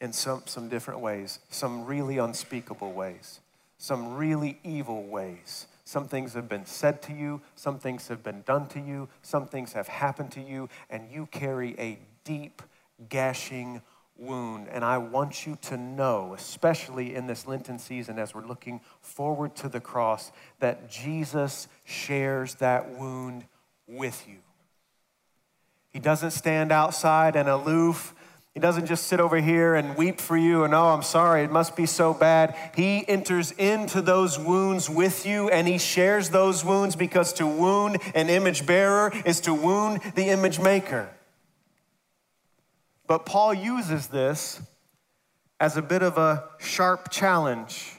in 0.00 0.12
some, 0.12 0.42
some 0.46 0.68
different 0.68 1.00
ways, 1.00 1.38
some 1.48 1.84
really 1.84 2.18
unspeakable 2.18 2.92
ways, 2.92 3.40
some 3.78 4.16
really 4.16 4.58
evil 4.64 5.04
ways. 5.04 5.66
Some 5.84 6.06
things 6.06 6.34
have 6.34 6.50
been 6.50 6.66
said 6.66 7.00
to 7.02 7.14
you, 7.14 7.40
some 7.56 7.78
things 7.78 8.08
have 8.08 8.22
been 8.22 8.42
done 8.42 8.66
to 8.68 8.78
you, 8.78 9.08
some 9.22 9.46
things 9.46 9.72
have 9.72 9.88
happened 9.88 10.30
to 10.32 10.42
you, 10.42 10.68
and 10.90 11.10
you 11.10 11.26
carry 11.26 11.74
a 11.78 11.98
deep, 12.24 12.60
gashing 13.08 13.82
wound. 14.16 14.68
And 14.68 14.84
I 14.84 14.98
want 14.98 15.46
you 15.46 15.56
to 15.62 15.76
know, 15.76 16.34
especially 16.34 17.14
in 17.14 17.26
this 17.26 17.46
Lenten 17.46 17.78
season 17.78 18.18
as 18.18 18.34
we're 18.34 18.46
looking 18.46 18.80
forward 19.00 19.54
to 19.56 19.68
the 19.68 19.80
cross, 19.80 20.32
that 20.60 20.90
Jesus 20.90 21.68
shares 21.84 22.56
that 22.56 22.90
wound 22.98 23.44
with 23.86 24.26
you. 24.28 24.38
He 25.90 26.00
doesn't 26.00 26.32
stand 26.32 26.72
outside 26.72 27.36
and 27.36 27.48
aloof 27.48 28.14
he 28.58 28.60
doesn't 28.60 28.86
just 28.86 29.06
sit 29.06 29.20
over 29.20 29.40
here 29.40 29.76
and 29.76 29.96
weep 29.96 30.20
for 30.20 30.36
you 30.36 30.64
and, 30.64 30.74
oh, 30.74 30.86
I'm 30.86 31.04
sorry, 31.04 31.44
it 31.44 31.52
must 31.52 31.76
be 31.76 31.86
so 31.86 32.12
bad. 32.12 32.56
He 32.74 33.08
enters 33.08 33.52
into 33.52 34.02
those 34.02 34.36
wounds 34.36 34.90
with 34.90 35.24
you 35.24 35.48
and 35.48 35.68
he 35.68 35.78
shares 35.78 36.30
those 36.30 36.64
wounds 36.64 36.96
because 36.96 37.32
to 37.34 37.46
wound 37.46 37.98
an 38.16 38.28
image 38.28 38.66
bearer 38.66 39.12
is 39.24 39.40
to 39.42 39.54
wound 39.54 40.00
the 40.16 40.30
image 40.30 40.58
maker. 40.58 41.08
But 43.08 43.24
Paul 43.24 43.54
uses 43.54 44.08
this 44.08 44.60
as 45.58 45.76
a 45.76 45.82
bit 45.82 46.02
of 46.02 46.18
a 46.18 46.44
sharp 46.58 47.10
challenge 47.10 47.94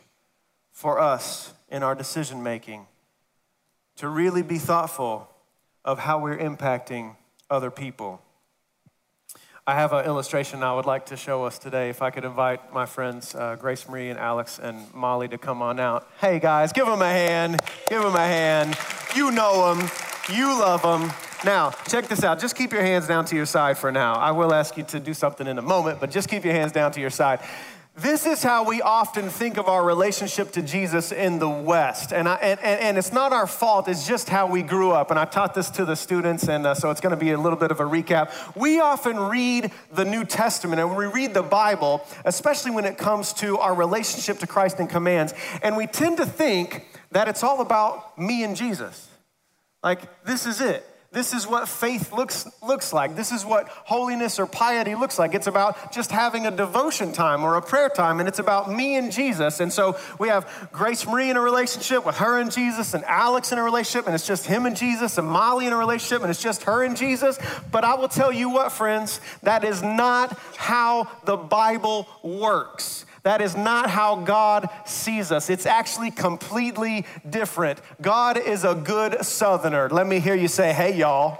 for 0.72 1.00
us 1.00 1.54
in 1.68 1.84
our 1.84 1.96
decision 1.96 2.42
making 2.44 2.86
to 3.98 4.08
really 4.08 4.44
be 4.44 4.60
thoughtful 4.60 5.28
of 5.84 6.00
how 6.00 6.20
we're 6.20 6.38
impacting 6.38 7.16
other 7.50 7.72
people. 7.72 8.22
I 9.66 9.74
have 9.74 9.94
an 9.94 10.06
illustration 10.06 10.64
I 10.64 10.74
would 10.76 10.86
like 10.86 11.08
to 11.08 11.18
show 11.18 11.44
us 11.44 11.58
today. 11.58 11.90
If 11.90 12.02
I 12.02 12.12
could 12.12 12.24
invite 12.24 12.72
my 12.72 12.86
friends 12.86 13.34
uh, 13.34 13.56
Grace 13.56 13.90
Marie 13.90 14.10
and 14.10 14.20
Alex 14.20 14.60
and 14.60 14.94
Molly 14.94 15.28
to 15.28 15.38
come 15.40 15.62
on 15.64 15.80
out. 15.80 16.08
Hey 16.22 16.40
guys, 16.40 16.72
give 16.72 16.86
them 16.86 17.02
a 17.02 17.10
hand. 17.10 17.60
Give 17.88 18.02
them 18.02 18.16
a 18.16 18.20
hand. 18.20 18.78
You 19.16 19.32
know 19.32 19.74
them. 19.74 19.90
You 20.32 20.60
love 20.60 20.84
them. 20.84 21.12
Now, 21.46 21.72
check 21.88 22.08
this 22.10 22.24
out. 22.24 22.40
Just 22.40 22.56
keep 22.56 22.74
your 22.74 22.82
hands 22.82 23.08
down 23.08 23.24
to 23.26 23.36
your 23.36 23.46
side 23.46 23.78
for 23.78 23.94
now. 23.94 24.16
I 24.16 24.32
will 24.32 24.54
ask 24.54 24.76
you 24.76 24.84
to 24.84 25.00
do 25.00 25.14
something 25.14 25.48
in 25.48 25.58
a 25.58 25.62
moment, 25.62 26.02
but 26.02 26.12
just 26.12 26.28
keep 26.28 26.44
your 26.44 26.54
hands 26.54 26.74
down 26.74 26.92
to 26.92 27.00
your 27.00 27.10
side. 27.10 27.40
This 27.96 28.26
is 28.26 28.44
how 28.44 28.66
we 28.66 28.82
often 28.82 29.30
think 29.30 29.58
of 29.58 29.68
our 29.68 29.84
relationship 29.84 30.52
to 30.52 30.62
Jesus 30.62 31.12
in 31.12 31.40
the 31.40 31.50
West. 31.50 32.12
And, 32.12 32.28
I, 32.28 32.36
and, 32.36 32.60
and 32.62 32.98
it's 32.98 33.14
not 33.14 33.32
our 33.32 33.48
fault, 33.48 33.88
it's 33.88 34.06
just 34.06 34.28
how 34.30 34.48
we 34.48 34.64
grew 34.64 34.92
up. 34.92 35.12
And 35.12 35.20
I 35.20 35.26
taught 35.26 35.54
this 35.54 35.70
to 35.72 35.86
the 35.86 35.96
students, 35.96 36.48
and 36.50 36.68
uh, 36.68 36.76
so 36.76 36.92
it's 36.92 37.02
going 37.02 37.12
to 37.12 37.18
be 37.18 37.32
a 37.32 37.38
little 37.38 37.60
bit 37.60 37.72
of 37.72 37.80
a 37.80 37.86
recap. 37.86 38.32
We 38.56 38.82
often 38.82 39.18
read 39.18 39.72
the 39.94 40.06
New 40.06 40.26
Testament 40.26 40.80
and 40.80 40.90
when 40.90 40.98
we 40.98 41.06
read 41.06 41.34
the 41.34 41.44
Bible, 41.44 42.06
especially 42.26 42.72
when 42.72 42.86
it 42.86 42.98
comes 42.98 43.34
to 43.34 43.58
our 43.58 43.74
relationship 43.74 44.40
to 44.40 44.48
Christ 44.48 44.80
and 44.80 44.90
commands, 44.90 45.34
and 45.64 45.76
we 45.76 45.88
tend 45.88 46.18
to 46.18 46.26
think 46.26 46.86
that 47.12 47.28
it's 47.28 47.44
all 47.44 47.62
about 47.62 48.18
me 48.18 48.44
and 48.44 48.58
Jesus. 48.58 49.10
Like, 49.84 50.24
this 50.26 50.46
is 50.46 50.60
it. 50.60 50.86
This 51.12 51.34
is 51.34 51.48
what 51.48 51.68
faith 51.68 52.14
looks, 52.14 52.46
looks 52.62 52.94
like. 52.94 53.16
This 53.16 53.32
is 53.32 53.44
what 53.44 53.68
holiness 53.68 54.38
or 54.38 54.46
piety 54.46 54.94
looks 54.94 55.18
like. 55.18 55.34
It's 55.34 55.48
about 55.48 55.92
just 55.92 56.12
having 56.12 56.46
a 56.46 56.52
devotion 56.52 57.14
time 57.14 57.44
or 57.44 57.56
a 57.56 57.64
prayer 57.64 57.90
time, 57.90 58.20
and 58.20 58.30
it's 58.30 58.38
about 58.38 58.72
me 58.72 58.96
and 58.96 59.12
Jesus. 59.12 59.60
And 59.60 59.74
so 59.74 59.98
we 60.20 60.28
have 60.28 60.70
Grace 60.72 61.08
Marie 61.08 61.32
in 61.32 61.38
a 61.38 61.42
relationship 61.42 62.06
with 62.06 62.18
her 62.18 62.40
and 62.40 62.52
Jesus, 62.52 62.94
and 62.94 63.04
Alex 63.06 63.52
in 63.52 63.58
a 63.58 63.64
relationship, 63.64 64.06
and 64.06 64.14
it's 64.14 64.28
just 64.28 64.46
him 64.46 64.68
and 64.68 64.78
Jesus, 64.78 65.18
and 65.18 65.28
Molly 65.28 65.66
in 65.66 65.74
a 65.74 65.78
relationship, 65.78 66.22
and 66.22 66.30
it's 66.30 66.44
just 66.44 66.64
her 66.64 66.84
and 66.84 66.96
Jesus. 66.96 67.40
But 67.72 67.84
I 67.84 67.96
will 67.96 68.10
tell 68.10 68.32
you 68.32 68.52
what, 68.52 68.72
friends, 68.72 69.20
that 69.42 69.64
is 69.64 69.82
not 69.82 70.38
how 70.58 71.08
the 71.26 71.38
Bible 71.38 72.08
works. 72.22 73.06
That 73.24 73.42
is 73.42 73.56
not 73.56 73.90
how 73.90 74.18
God 74.18 74.70
sees 74.86 75.32
us. 75.32 75.50
It's 75.50 75.66
actually 75.66 76.12
completely 76.12 77.06
different. 77.30 77.82
God 78.02 78.38
is 78.38 78.64
a 78.64 78.76
good 78.76 79.26
southerner. 79.26 79.90
Let 79.90 80.08
me 80.08 80.20
hear 80.20 80.36
you 80.36 80.48
say, 80.48 80.74
hey, 80.74 80.96
y'all. 80.96 81.32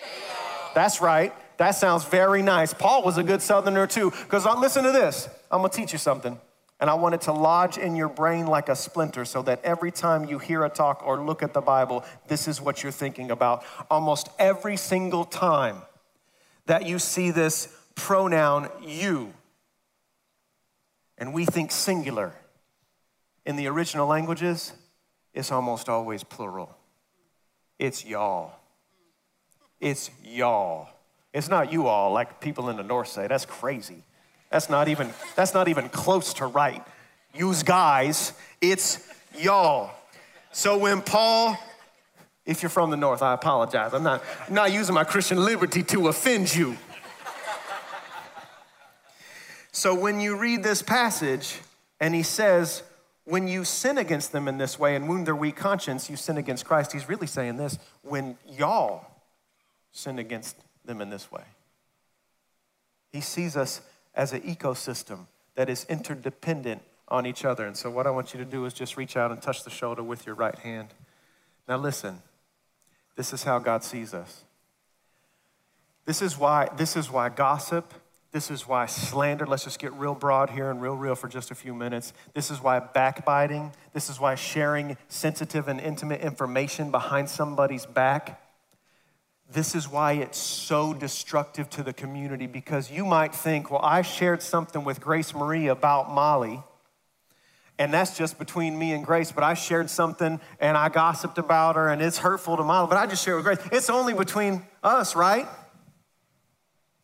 Hey, 0.00 0.20
y'all. 0.28 0.72
That's 0.74 1.00
right. 1.00 1.32
That 1.58 1.72
sounds 1.72 2.04
very 2.04 2.42
nice. 2.42 2.74
Paul 2.74 3.02
was 3.02 3.18
a 3.18 3.22
good 3.22 3.42
southerner 3.42 3.86
too. 3.86 4.10
Because 4.10 4.46
uh, 4.46 4.58
listen 4.58 4.84
to 4.84 4.92
this 4.92 5.28
I'm 5.50 5.60
going 5.60 5.70
to 5.70 5.76
teach 5.76 5.92
you 5.92 5.98
something. 5.98 6.38
And 6.78 6.90
I 6.90 6.94
want 6.94 7.14
it 7.14 7.22
to 7.22 7.32
lodge 7.32 7.78
in 7.78 7.96
your 7.96 8.08
brain 8.08 8.46
like 8.46 8.68
a 8.68 8.76
splinter 8.76 9.24
so 9.24 9.40
that 9.42 9.64
every 9.64 9.90
time 9.90 10.26
you 10.26 10.38
hear 10.38 10.62
a 10.64 10.68
talk 10.68 11.02
or 11.06 11.24
look 11.24 11.42
at 11.42 11.54
the 11.54 11.62
Bible, 11.62 12.04
this 12.28 12.46
is 12.46 12.60
what 12.60 12.82
you're 12.82 12.92
thinking 12.92 13.30
about. 13.30 13.64
Almost 13.90 14.28
every 14.38 14.76
single 14.76 15.24
time 15.24 15.82
that 16.66 16.84
you 16.84 16.98
see 16.98 17.30
this 17.30 17.74
pronoun 17.94 18.68
you, 18.82 19.32
and 21.18 21.32
we 21.32 21.44
think 21.44 21.70
singular. 21.70 22.34
In 23.44 23.56
the 23.56 23.68
original 23.68 24.06
languages, 24.06 24.72
it's 25.32 25.52
almost 25.52 25.88
always 25.88 26.24
plural. 26.24 26.76
It's 27.78 28.04
y'all. 28.04 28.52
It's 29.80 30.10
y'all. 30.24 30.88
It's 31.32 31.48
not 31.48 31.70
you 31.70 31.86
all 31.86 32.12
like 32.12 32.40
people 32.40 32.70
in 32.70 32.76
the 32.76 32.82
north 32.82 33.08
say. 33.08 33.26
That's 33.26 33.44
crazy. 33.44 34.02
That's 34.50 34.70
not 34.70 34.88
even 34.88 35.10
that's 35.34 35.54
not 35.54 35.68
even 35.68 35.88
close 35.88 36.34
to 36.34 36.46
right. 36.46 36.82
Use 37.34 37.62
guys, 37.62 38.32
it's 38.60 39.06
y'all. 39.38 39.90
So 40.52 40.78
when 40.78 41.02
Paul 41.02 41.58
if 42.46 42.62
you're 42.62 42.70
from 42.70 42.90
the 42.90 42.96
north, 42.96 43.22
I 43.22 43.34
apologize. 43.34 43.92
I'm 43.92 44.04
not, 44.04 44.22
I'm 44.46 44.54
not 44.54 44.72
using 44.72 44.94
my 44.94 45.04
Christian 45.04 45.44
liberty 45.44 45.82
to 45.82 46.08
offend 46.08 46.54
you. 46.54 46.76
So 49.76 49.94
when 49.94 50.20
you 50.20 50.38
read 50.38 50.62
this 50.62 50.80
passage 50.80 51.58
and 52.00 52.14
he 52.14 52.22
says, 52.22 52.82
when 53.26 53.46
you 53.46 53.62
sin 53.62 53.98
against 53.98 54.32
them 54.32 54.48
in 54.48 54.56
this 54.56 54.78
way 54.78 54.96
and 54.96 55.06
wound 55.06 55.26
their 55.26 55.36
weak 55.36 55.54
conscience, 55.54 56.08
you 56.08 56.16
sin 56.16 56.38
against 56.38 56.64
Christ, 56.64 56.94
he's 56.94 57.10
really 57.10 57.26
saying 57.26 57.58
this 57.58 57.78
when 58.00 58.38
y'all 58.48 59.04
sin 59.92 60.18
against 60.18 60.56
them 60.86 61.02
in 61.02 61.10
this 61.10 61.30
way. 61.30 61.42
He 63.12 63.20
sees 63.20 63.54
us 63.54 63.82
as 64.14 64.32
an 64.32 64.40
ecosystem 64.40 65.26
that 65.56 65.68
is 65.68 65.84
interdependent 65.90 66.80
on 67.08 67.26
each 67.26 67.44
other. 67.44 67.66
And 67.66 67.76
so, 67.76 67.90
what 67.90 68.06
I 68.06 68.10
want 68.10 68.32
you 68.32 68.38
to 68.38 68.46
do 68.46 68.64
is 68.64 68.72
just 68.72 68.96
reach 68.96 69.14
out 69.14 69.30
and 69.30 69.42
touch 69.42 69.62
the 69.62 69.68
shoulder 69.68 70.02
with 70.02 70.24
your 70.24 70.36
right 70.36 70.58
hand. 70.58 70.94
Now, 71.68 71.76
listen, 71.76 72.22
this 73.14 73.34
is 73.34 73.42
how 73.42 73.58
God 73.58 73.84
sees 73.84 74.14
us. 74.14 74.44
This 76.06 76.22
is 76.22 76.38
why, 76.38 76.70
this 76.78 76.96
is 76.96 77.10
why 77.10 77.28
gossip 77.28 77.92
this 78.36 78.50
is 78.50 78.68
why 78.68 78.84
slander, 78.84 79.46
let's 79.46 79.64
just 79.64 79.78
get 79.78 79.94
real 79.94 80.14
broad 80.14 80.50
here 80.50 80.70
and 80.70 80.82
real 80.82 80.94
real 80.94 81.14
for 81.14 81.26
just 81.26 81.50
a 81.50 81.54
few 81.54 81.74
minutes. 81.74 82.12
This 82.34 82.50
is 82.50 82.60
why 82.60 82.78
backbiting, 82.80 83.72
this 83.94 84.10
is 84.10 84.20
why 84.20 84.34
sharing 84.34 84.98
sensitive 85.08 85.68
and 85.68 85.80
intimate 85.80 86.20
information 86.20 86.90
behind 86.90 87.30
somebody's 87.30 87.86
back. 87.86 88.42
This 89.50 89.74
is 89.74 89.88
why 89.88 90.12
it's 90.12 90.36
so 90.36 90.92
destructive 90.92 91.70
to 91.70 91.82
the 91.82 91.94
community 91.94 92.46
because 92.46 92.90
you 92.90 93.06
might 93.06 93.34
think, 93.34 93.70
well, 93.70 93.80
I 93.82 94.02
shared 94.02 94.42
something 94.42 94.84
with 94.84 95.00
Grace 95.00 95.34
Marie 95.34 95.68
about 95.68 96.10
Molly, 96.10 96.62
and 97.78 97.90
that's 97.90 98.18
just 98.18 98.38
between 98.38 98.78
me 98.78 98.92
and 98.92 99.02
Grace, 99.02 99.32
but 99.32 99.44
I 99.44 99.54
shared 99.54 99.88
something 99.88 100.42
and 100.60 100.76
I 100.76 100.90
gossiped 100.90 101.38
about 101.38 101.76
her 101.76 101.88
and 101.88 102.02
it's 102.02 102.18
hurtful 102.18 102.58
to 102.58 102.64
Molly, 102.64 102.88
but 102.90 102.98
I 102.98 103.06
just 103.06 103.24
shared 103.24 103.42
with 103.42 103.46
Grace. 103.46 103.68
It's 103.72 103.88
only 103.88 104.12
between 104.12 104.62
us, 104.82 105.16
right? 105.16 105.48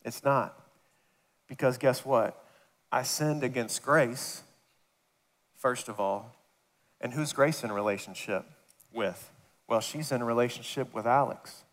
It's 0.05 0.23
not. 0.23 0.59
Because 1.53 1.77
guess 1.77 2.03
what? 2.03 2.43
I 2.91 3.03
sinned 3.03 3.43
against 3.43 3.83
Grace, 3.83 4.41
first 5.55 5.87
of 5.87 5.99
all. 5.99 6.33
And 6.99 7.13
who's 7.13 7.31
Grace 7.31 7.63
in 7.63 7.71
relationship 7.71 8.43
with? 8.91 9.29
Well, 9.67 9.79
she's 9.79 10.11
in 10.11 10.23
a 10.23 10.25
relationship 10.25 10.95
with 10.95 11.05
Alex. 11.05 11.63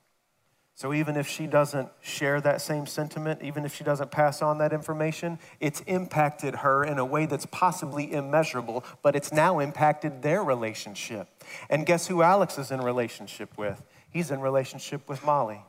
So 0.74 0.92
even 0.92 1.16
if 1.16 1.26
she 1.26 1.46
doesn't 1.46 1.88
share 2.02 2.42
that 2.42 2.60
same 2.60 2.84
sentiment, 2.84 3.40
even 3.42 3.64
if 3.64 3.74
she 3.74 3.82
doesn't 3.82 4.10
pass 4.10 4.42
on 4.42 4.58
that 4.58 4.74
information, 4.74 5.38
it's 5.60 5.80
impacted 5.86 6.56
her 6.56 6.84
in 6.84 6.98
a 6.98 7.04
way 7.06 7.24
that's 7.24 7.46
possibly 7.46 8.12
immeasurable, 8.12 8.84
but 9.02 9.16
it's 9.16 9.32
now 9.32 9.60
impacted 9.60 10.20
their 10.20 10.44
relationship. 10.44 11.26
And 11.70 11.86
guess 11.86 12.06
who 12.06 12.20
Alex 12.20 12.58
is 12.58 12.70
in 12.70 12.82
relationship 12.82 13.56
with? 13.56 13.82
He's 14.10 14.30
in 14.30 14.42
relationship 14.42 15.08
with 15.08 15.24
Molly. 15.24 15.62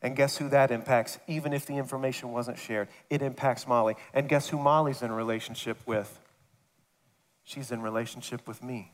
And 0.00 0.14
guess 0.14 0.36
who 0.36 0.48
that 0.50 0.70
impacts, 0.70 1.18
even 1.26 1.52
if 1.52 1.66
the 1.66 1.74
information 1.74 2.32
wasn't 2.32 2.58
shared? 2.58 2.88
It 3.10 3.20
impacts 3.20 3.66
Molly. 3.66 3.96
And 4.14 4.28
guess 4.28 4.48
who 4.48 4.58
Molly's 4.58 5.02
in 5.02 5.10
relationship 5.10 5.78
with? 5.86 6.20
She's 7.42 7.72
in 7.72 7.82
relationship 7.82 8.46
with 8.46 8.62
me. 8.62 8.92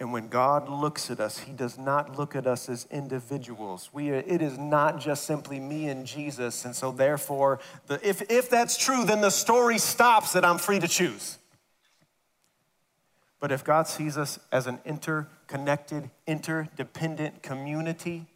And 0.00 0.12
when 0.12 0.28
God 0.28 0.68
looks 0.68 1.10
at 1.10 1.20
us, 1.20 1.38
He 1.38 1.52
does 1.52 1.78
not 1.78 2.18
look 2.18 2.34
at 2.34 2.46
us 2.46 2.68
as 2.68 2.86
individuals. 2.90 3.90
We 3.92 4.10
are, 4.10 4.16
it 4.16 4.42
is 4.42 4.58
not 4.58 5.00
just 5.00 5.24
simply 5.24 5.60
me 5.60 5.88
and 5.88 6.04
Jesus. 6.04 6.64
And 6.64 6.74
so, 6.74 6.90
therefore, 6.90 7.60
the, 7.86 8.06
if, 8.06 8.28
if 8.30 8.50
that's 8.50 8.76
true, 8.76 9.04
then 9.04 9.20
the 9.20 9.30
story 9.30 9.78
stops 9.78 10.32
that 10.32 10.44
I'm 10.44 10.58
free 10.58 10.80
to 10.80 10.88
choose. 10.88 11.38
But 13.38 13.52
if 13.52 13.62
God 13.62 13.86
sees 13.86 14.18
us 14.18 14.38
as 14.50 14.66
an 14.66 14.80
interconnected, 14.84 16.10
interdependent 16.26 17.42
community, 17.42 18.26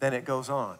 then 0.00 0.12
it 0.12 0.24
goes 0.24 0.48
on. 0.48 0.78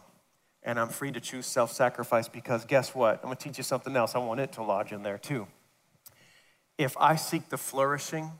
And 0.63 0.79
I'm 0.79 0.89
free 0.89 1.11
to 1.11 1.19
choose 1.19 1.45
self 1.45 1.71
sacrifice 1.71 2.27
because 2.27 2.65
guess 2.65 2.93
what? 2.93 3.17
I'm 3.17 3.23
gonna 3.23 3.35
teach 3.35 3.57
you 3.57 3.63
something 3.63 3.95
else. 3.95 4.15
I 4.15 4.19
want 4.19 4.39
it 4.39 4.51
to 4.53 4.63
lodge 4.63 4.91
in 4.91 5.03
there 5.03 5.17
too. 5.17 5.47
If 6.77 6.95
I 6.97 7.15
seek 7.15 7.49
the 7.49 7.57
flourishing 7.57 8.31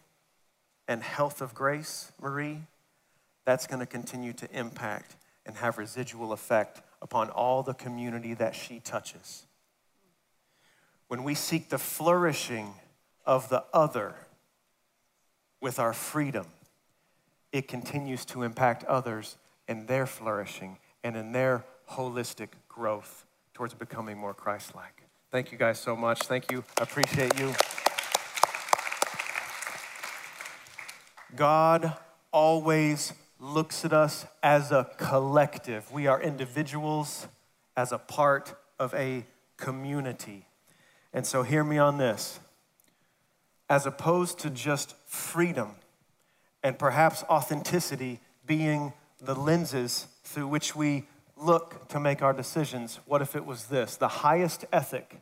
and 0.88 1.02
health 1.02 1.42
of 1.42 1.54
grace, 1.54 2.12
Marie, 2.22 2.64
that's 3.46 3.66
gonna 3.66 3.86
continue 3.86 4.34
to 4.34 4.52
impact 4.52 5.16
and 5.46 5.56
have 5.56 5.78
residual 5.78 6.34
effect 6.34 6.82
upon 7.02 7.30
all 7.30 7.64
the 7.64 7.74
community 7.74 8.34
that 8.34 8.56
she 8.56 8.80
touches. 8.80 9.46
When 11.08 11.24
we 11.24 11.34
seek 11.34 11.70
the 11.70 11.78
flourishing 11.78 12.74
of 13.26 13.48
the 13.50 13.64
other 13.74 14.16
with 15.62 15.80
our 15.80 15.94
freedom, 15.94 16.46
it 17.54 17.68
continues 17.68 18.26
to 18.26 18.44
impact 18.44 18.84
others 18.84 19.38
in 19.68 19.86
their 19.86 20.06
flourishing 20.06 20.78
and 21.04 21.16
in 21.16 21.32
their 21.32 21.66
holistic 21.92 22.50
growth 22.68 23.26
towards 23.54 23.74
becoming 23.74 24.18
more 24.18 24.34
Christ 24.34 24.76
like. 24.76 25.04
Thank 25.32 25.52
you 25.52 25.58
guys 25.58 25.80
so 25.80 25.96
much. 25.96 26.24
Thank 26.24 26.52
you. 26.52 26.64
I 26.80 26.84
appreciate 26.84 27.38
you. 27.40 27.54
God 31.36 31.94
always 32.32 33.14
looks 33.40 33.84
at 33.84 33.94
us 33.94 34.26
as 34.42 34.72
a 34.72 34.90
collective. 34.98 35.92
We 35.92 36.08
are 36.08 36.22
individuals 36.22 37.28
as 37.76 37.92
a 37.92 37.98
part 37.98 38.56
of 38.80 38.94
a 38.94 39.26
community. 39.58 40.46
And 41.14 41.26
so, 41.26 41.44
hear 41.44 41.64
me 41.64 41.78
on 41.78 41.98
this. 41.98 42.40
As 43.70 43.86
opposed 43.86 44.40
to 44.40 44.50
just 44.50 44.96
freedom 45.06 45.72
and 46.64 46.80
perhaps 46.80 47.24
authenticity 47.24 48.20
being 48.46 48.94
the 49.20 49.36
lenses 49.36 50.08
through 50.24 50.48
which 50.48 50.76
we 50.76 51.06
look 51.36 51.88
to 51.90 52.00
make 52.00 52.22
our 52.22 52.34
decisions, 52.34 53.00
what 53.06 53.22
if 53.22 53.36
it 53.36 53.46
was 53.46 53.66
this? 53.66 53.96
The 53.96 54.08
highest 54.08 54.66
ethic 54.72 55.20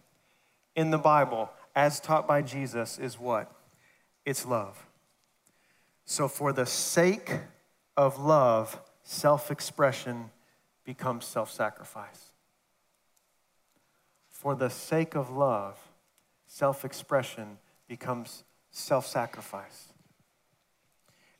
in 0.76 0.92
the 0.92 0.98
Bible, 0.98 1.50
as 1.76 2.00
taught 2.00 2.28
by 2.28 2.42
Jesus, 2.42 2.98
is 2.98 3.20
what? 3.20 3.52
It's 4.26 4.46
love. 4.46 4.86
So, 6.06 6.28
for 6.28 6.54
the 6.54 6.66
sake 6.66 7.32
of 7.98 8.20
love, 8.20 8.80
self 9.04 9.52
expression 9.52 10.30
becomes 10.84 11.26
self 11.26 11.52
sacrifice. 11.52 12.32
For 14.30 14.56
the 14.56 14.70
sake 14.70 15.16
of 15.16 15.30
love, 15.30 15.78
self 16.46 16.86
expression 16.86 17.58
becomes 17.88 18.44
self 18.72 19.08
sacrifice. 19.08 19.94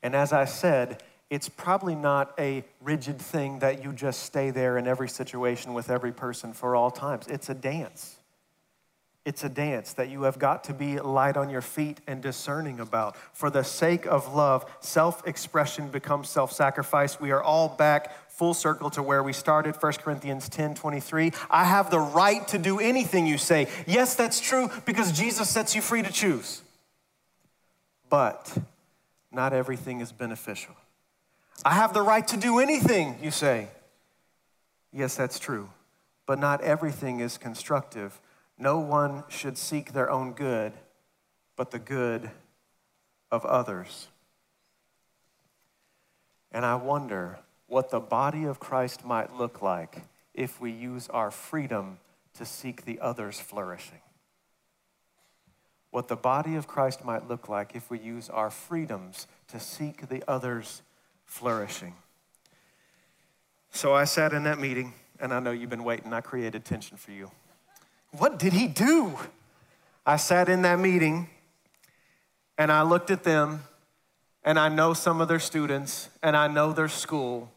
And 0.02 0.16
as 0.16 0.32
I 0.34 0.46
said, 0.46 1.04
it's 1.30 1.50
probably 1.50 1.96
not 1.96 2.34
a 2.38 2.64
rigid 2.82 3.20
thing 3.20 3.60
that 3.60 3.84
you 3.84 3.92
just 3.92 4.24
stay 4.24 4.52
there 4.52 4.78
in 4.78 4.88
every 4.88 5.10
situation 5.10 5.74
with 5.74 5.90
every 5.90 6.12
person 6.12 6.54
for 6.54 6.76
all 6.76 6.92
times. 6.92 7.28
It's 7.28 7.50
a 7.50 7.56
dance. 7.56 8.18
It's 9.26 9.44
a 9.44 9.50
dance 9.50 9.94
that 9.94 10.10
you 10.10 10.24
have 10.24 10.38
got 10.38 10.66
to 10.66 10.74
be 10.74 11.00
light 11.00 11.36
on 11.36 11.50
your 11.50 11.62
feet 11.62 12.00
and 12.06 12.22
discerning 12.22 12.80
about. 12.80 13.18
For 13.34 13.50
the 13.50 13.64
sake 13.64 14.06
of 14.06 14.36
love, 14.36 14.66
self 14.82 15.26
expression 15.28 15.88
becomes 15.88 16.30
self 16.30 16.52
sacrifice. 16.52 17.20
We 17.20 17.32
are 17.32 17.42
all 17.42 17.70
back 17.70 18.30
full 18.30 18.54
circle 18.54 18.92
to 18.92 19.02
where 19.02 19.24
we 19.24 19.32
started 19.32 19.76
1 19.82 19.94
corinthians 19.94 20.50
10 20.50 20.76
23 20.76 21.32
i 21.50 21.64
have 21.64 21.90
the 21.90 21.98
right 21.98 22.46
to 22.50 22.58
do 22.58 22.82
anything 22.82 23.26
you 23.26 23.38
say 23.38 23.66
yes 23.88 24.14
that's 24.14 24.42
true 24.42 24.70
because 24.86 25.14
jesus 25.14 25.50
sets 25.50 25.74
you 25.74 25.82
free 25.82 26.02
to 26.02 26.12
choose 26.12 26.62
but 28.10 28.58
not 29.32 29.54
everything 29.54 30.02
is 30.02 30.12
beneficial 30.12 30.76
i 31.64 31.74
have 31.74 31.94
the 31.94 32.02
right 32.02 32.28
to 32.28 32.38
do 32.38 32.60
anything 32.60 33.18
you 33.22 33.32
say. 33.32 33.70
Yes 34.92 35.16
that's 35.16 35.40
true. 35.40 35.70
But 36.26 36.40
not 36.40 36.62
everything 36.62 37.20
is 37.20 37.38
constructive. 37.38 38.20
No 38.58 38.80
one 38.80 39.24
should 39.30 39.58
seek 39.58 39.94
their 39.94 40.10
own 40.10 40.34
good 40.34 40.74
but 41.56 41.72
the 41.72 41.80
good 41.80 42.30
of 43.32 43.46
others. 43.46 44.08
And 46.52 46.66
i 46.66 46.76
wonder 46.76 47.40
what 47.68 47.90
the 47.90 48.00
body 48.00 48.46
of 48.46 48.60
Christ 48.60 49.04
might 49.04 49.36
look 49.36 49.62
like 49.62 50.04
if 50.34 50.62
we 50.62 50.72
use 50.72 51.10
our 51.10 51.32
freedom 51.32 51.98
to 52.36 52.46
seek 52.46 52.86
the 52.86 53.00
other's 53.00 53.40
flourishing. 53.40 54.02
What 55.90 56.08
the 56.10 56.16
body 56.16 56.56
of 56.56 56.68
Christ 56.68 57.04
might 57.06 57.28
look 57.28 57.48
like 57.50 57.72
if 57.74 57.90
we 57.90 58.00
use 58.00 58.30
our 58.30 58.50
freedoms 58.50 59.28
to 59.48 59.60
seek 59.60 60.10
the 60.10 60.24
other's 60.28 60.82
flourishing. 61.26 61.94
So 63.72 63.94
I 63.94 64.06
sat 64.06 64.34
in 64.34 64.44
that 64.44 64.60
meeting, 64.60 64.94
and 65.20 65.34
I 65.34 65.40
know 65.40 65.52
you've 65.52 65.70
been 65.70 65.84
waiting. 65.84 66.14
I 66.14 66.22
created 66.22 66.64
tension 66.64 66.98
for 66.98 67.12
you. 67.12 67.30
What 68.12 68.40
did 68.40 68.54
he 68.54 68.68
do? 68.68 69.18
I 70.06 70.16
sat 70.18 70.48
in 70.48 70.62
that 70.62 70.80
meeting, 70.80 71.28
and 72.58 72.72
I 72.72 72.84
looked 72.84 73.12
at 73.12 73.24
them, 73.24 73.64
and 74.44 74.58
I 74.58 74.70
know 74.70 74.94
some 74.94 75.20
of 75.20 75.28
their 75.28 75.40
students, 75.40 76.10
and 76.24 76.38
I 76.38 76.48
know 76.48 76.72
their 76.72 76.88
school, 76.88 77.52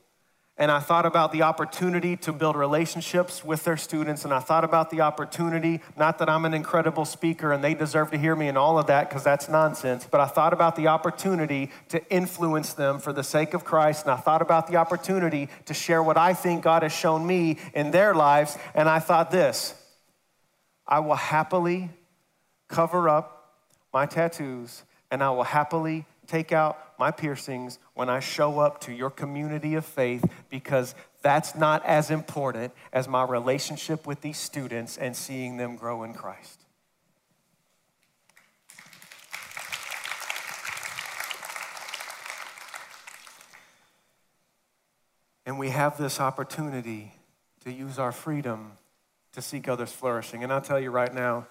and 0.58 0.72
I 0.72 0.80
thought 0.80 1.06
about 1.06 1.30
the 1.30 1.42
opportunity 1.42 2.16
to 2.16 2.32
build 2.32 2.56
relationships 2.56 3.44
with 3.44 3.62
their 3.62 3.76
students. 3.76 4.24
And 4.24 4.34
I 4.34 4.40
thought 4.40 4.64
about 4.64 4.90
the 4.90 5.02
opportunity, 5.02 5.80
not 5.96 6.18
that 6.18 6.28
I'm 6.28 6.44
an 6.44 6.52
incredible 6.52 7.04
speaker 7.04 7.52
and 7.52 7.62
they 7.62 7.74
deserve 7.74 8.10
to 8.10 8.18
hear 8.18 8.34
me 8.34 8.48
and 8.48 8.58
all 8.58 8.76
of 8.76 8.88
that, 8.88 9.08
because 9.08 9.22
that's 9.22 9.48
nonsense, 9.48 10.08
but 10.10 10.20
I 10.20 10.26
thought 10.26 10.52
about 10.52 10.74
the 10.74 10.88
opportunity 10.88 11.70
to 11.90 12.04
influence 12.10 12.72
them 12.72 12.98
for 12.98 13.12
the 13.12 13.22
sake 13.22 13.54
of 13.54 13.64
Christ. 13.64 14.04
And 14.04 14.12
I 14.12 14.16
thought 14.16 14.42
about 14.42 14.66
the 14.66 14.76
opportunity 14.76 15.48
to 15.66 15.74
share 15.74 16.02
what 16.02 16.16
I 16.16 16.34
think 16.34 16.64
God 16.64 16.82
has 16.82 16.92
shown 16.92 17.24
me 17.24 17.58
in 17.72 17.92
their 17.92 18.12
lives. 18.12 18.58
And 18.74 18.88
I 18.88 18.98
thought 18.98 19.30
this 19.30 19.74
I 20.84 20.98
will 20.98 21.14
happily 21.14 21.90
cover 22.66 23.08
up 23.08 23.54
my 23.92 24.06
tattoos 24.06 24.82
and 25.10 25.22
I 25.22 25.30
will 25.30 25.44
happily 25.44 26.04
take 26.28 26.52
out 26.52 26.78
my 26.98 27.10
piercings 27.10 27.78
when 27.94 28.08
I 28.08 28.20
show 28.20 28.60
up 28.60 28.80
to 28.82 28.92
your 28.92 29.10
community 29.10 29.74
of 29.74 29.84
faith 29.84 30.24
because 30.50 30.94
that's 31.22 31.56
not 31.56 31.84
as 31.84 32.10
important 32.10 32.72
as 32.92 33.08
my 33.08 33.24
relationship 33.24 34.06
with 34.06 34.20
these 34.20 34.38
students 34.38 34.96
and 34.96 35.16
seeing 35.16 35.56
them 35.56 35.74
grow 35.74 36.04
in 36.04 36.12
Christ. 36.12 36.60
And 45.44 45.58
we 45.58 45.70
have 45.70 45.96
this 45.96 46.20
opportunity 46.20 47.14
to 47.64 47.72
use 47.72 47.98
our 47.98 48.12
freedom 48.12 48.72
to 49.32 49.40
seek 49.40 49.66
others' 49.66 49.90
flourishing. 49.90 50.44
And 50.44 50.52
I'll 50.52 50.60
tell 50.60 50.78
you 50.78 50.90
right 50.90 51.12
now, 51.12 51.46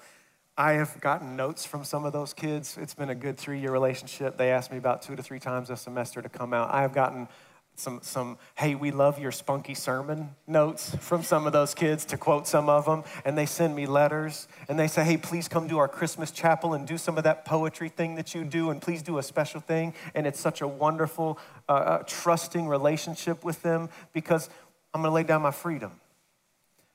I 0.58 0.74
have 0.74 1.00
gotten 1.02 1.36
notes 1.36 1.65
from 1.65 1.84
some 1.84 2.04
of 2.04 2.13
those 2.13 2.34
kids. 2.34 2.80
It's 2.82 2.96
been 2.96 3.12
a 3.12 3.15
good 3.15 3.38
three 3.38 3.60
year 3.60 3.72
relationship. 3.72 4.38
They 4.38 4.50
ask 4.50 4.72
me 4.72 4.78
about 4.78 5.04
two 5.04 5.15
to 5.15 5.22
three 5.22 5.39
times 5.39 5.70
a 5.70 5.78
semester 5.78 6.20
to 6.20 6.30
come 6.30 6.52
out. 6.52 6.74
I 6.74 6.82
have 6.82 6.93
gotten 6.93 7.28
some, 7.76 8.00
some, 8.02 8.39
hey, 8.56 8.74
we 8.74 8.89
love 8.89 9.20
your 9.20 9.32
spunky 9.32 9.76
sermon 9.76 10.32
notes 10.48 10.96
from 10.96 11.22
some 11.22 11.46
of 11.46 11.54
those 11.54 11.76
kids, 11.76 12.06
to 12.06 12.17
quote 12.17 12.48
some 12.48 12.70
of 12.70 12.86
them. 12.86 13.04
And 13.24 13.38
they 13.38 13.46
send 13.46 13.76
me 13.76 13.86
letters 13.86 14.48
and 14.67 14.80
they 14.80 14.88
say, 14.88 15.04
hey, 15.04 15.17
please 15.17 15.48
come 15.48 15.70
to 15.70 15.78
our 15.78 15.88
Christmas 15.88 16.32
chapel 16.32 16.74
and 16.74 16.88
do 16.88 16.98
some 16.98 17.20
of 17.20 17.24
that 17.26 17.46
poetry 17.46 17.89
thing 17.89 18.15
that 18.15 18.34
you 18.34 18.43
do, 18.43 18.72
and 18.72 18.82
please 18.82 19.04
do 19.04 19.20
a 19.20 19.24
special 19.24 19.62
thing. 19.62 19.93
And 20.15 20.26
it's 20.26 20.39
such 20.39 20.62
a 20.62 20.67
wonderful, 20.67 21.38
uh, 21.70 21.72
uh, 21.72 22.04
trusting 22.08 22.67
relationship 22.67 23.46
with 23.46 23.62
them 23.62 23.89
because 24.12 24.50
I'm 24.91 25.04
gonna 25.04 25.13
lay 25.13 25.22
down 25.22 25.43
my 25.43 25.52
freedom 25.52 25.91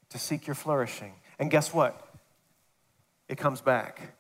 to 0.09 0.19
seek 0.19 0.49
your 0.49 0.57
flourishing. 0.57 1.13
And 1.39 1.49
guess 1.49 1.73
what? 1.73 2.12
It 3.33 3.39
comes 3.39 3.63
back. 3.63 4.15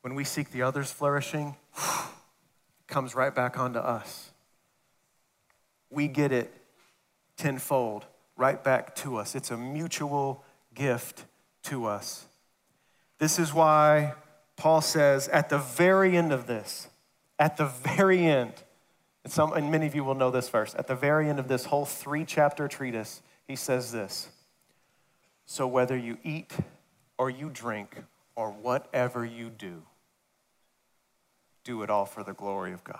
When 0.00 0.14
we 0.14 0.24
seek 0.24 0.50
the 0.50 0.62
other's 0.62 0.90
flourishing, 0.90 1.54
it 1.76 1.84
comes 2.88 3.14
right 3.14 3.34
back 3.34 3.58
onto 3.58 3.78
us. 3.78 4.30
We 5.90 6.08
get 6.08 6.32
it 6.32 6.50
tenfold 7.36 8.06
right 8.38 8.64
back 8.64 8.94
to 8.96 9.18
us. 9.18 9.34
It's 9.34 9.50
a 9.50 9.58
mutual 9.58 10.42
gift 10.74 11.26
to 11.64 11.84
us. 11.84 12.24
This 13.18 13.38
is 13.38 13.52
why 13.52 14.14
Paul 14.56 14.80
says 14.80 15.28
at 15.28 15.50
the 15.50 15.58
very 15.58 16.16
end 16.16 16.32
of 16.32 16.46
this, 16.46 16.88
at 17.38 17.58
the 17.58 17.66
very 17.66 18.24
end, 18.24 18.54
and, 19.24 19.32
some, 19.32 19.52
and 19.52 19.70
many 19.70 19.86
of 19.86 19.94
you 19.94 20.04
will 20.04 20.14
know 20.14 20.30
this 20.30 20.48
verse, 20.48 20.74
at 20.78 20.86
the 20.86 20.96
very 20.96 21.28
end 21.28 21.38
of 21.38 21.48
this 21.48 21.66
whole 21.66 21.84
three 21.84 22.24
chapter 22.24 22.66
treatise, 22.66 23.20
he 23.46 23.56
says 23.56 23.92
this 23.92 24.30
So 25.44 25.66
whether 25.66 25.98
you 25.98 26.16
eat 26.24 26.54
or 27.18 27.28
you 27.28 27.50
drink 27.50 28.02
or 28.36 28.50
whatever 28.50 29.24
you 29.24 29.50
do, 29.50 29.82
do 31.64 31.82
it 31.82 31.90
all 31.90 32.04
for 32.04 32.22
the 32.22 32.32
glory 32.32 32.72
of 32.72 32.84
God. 32.84 32.98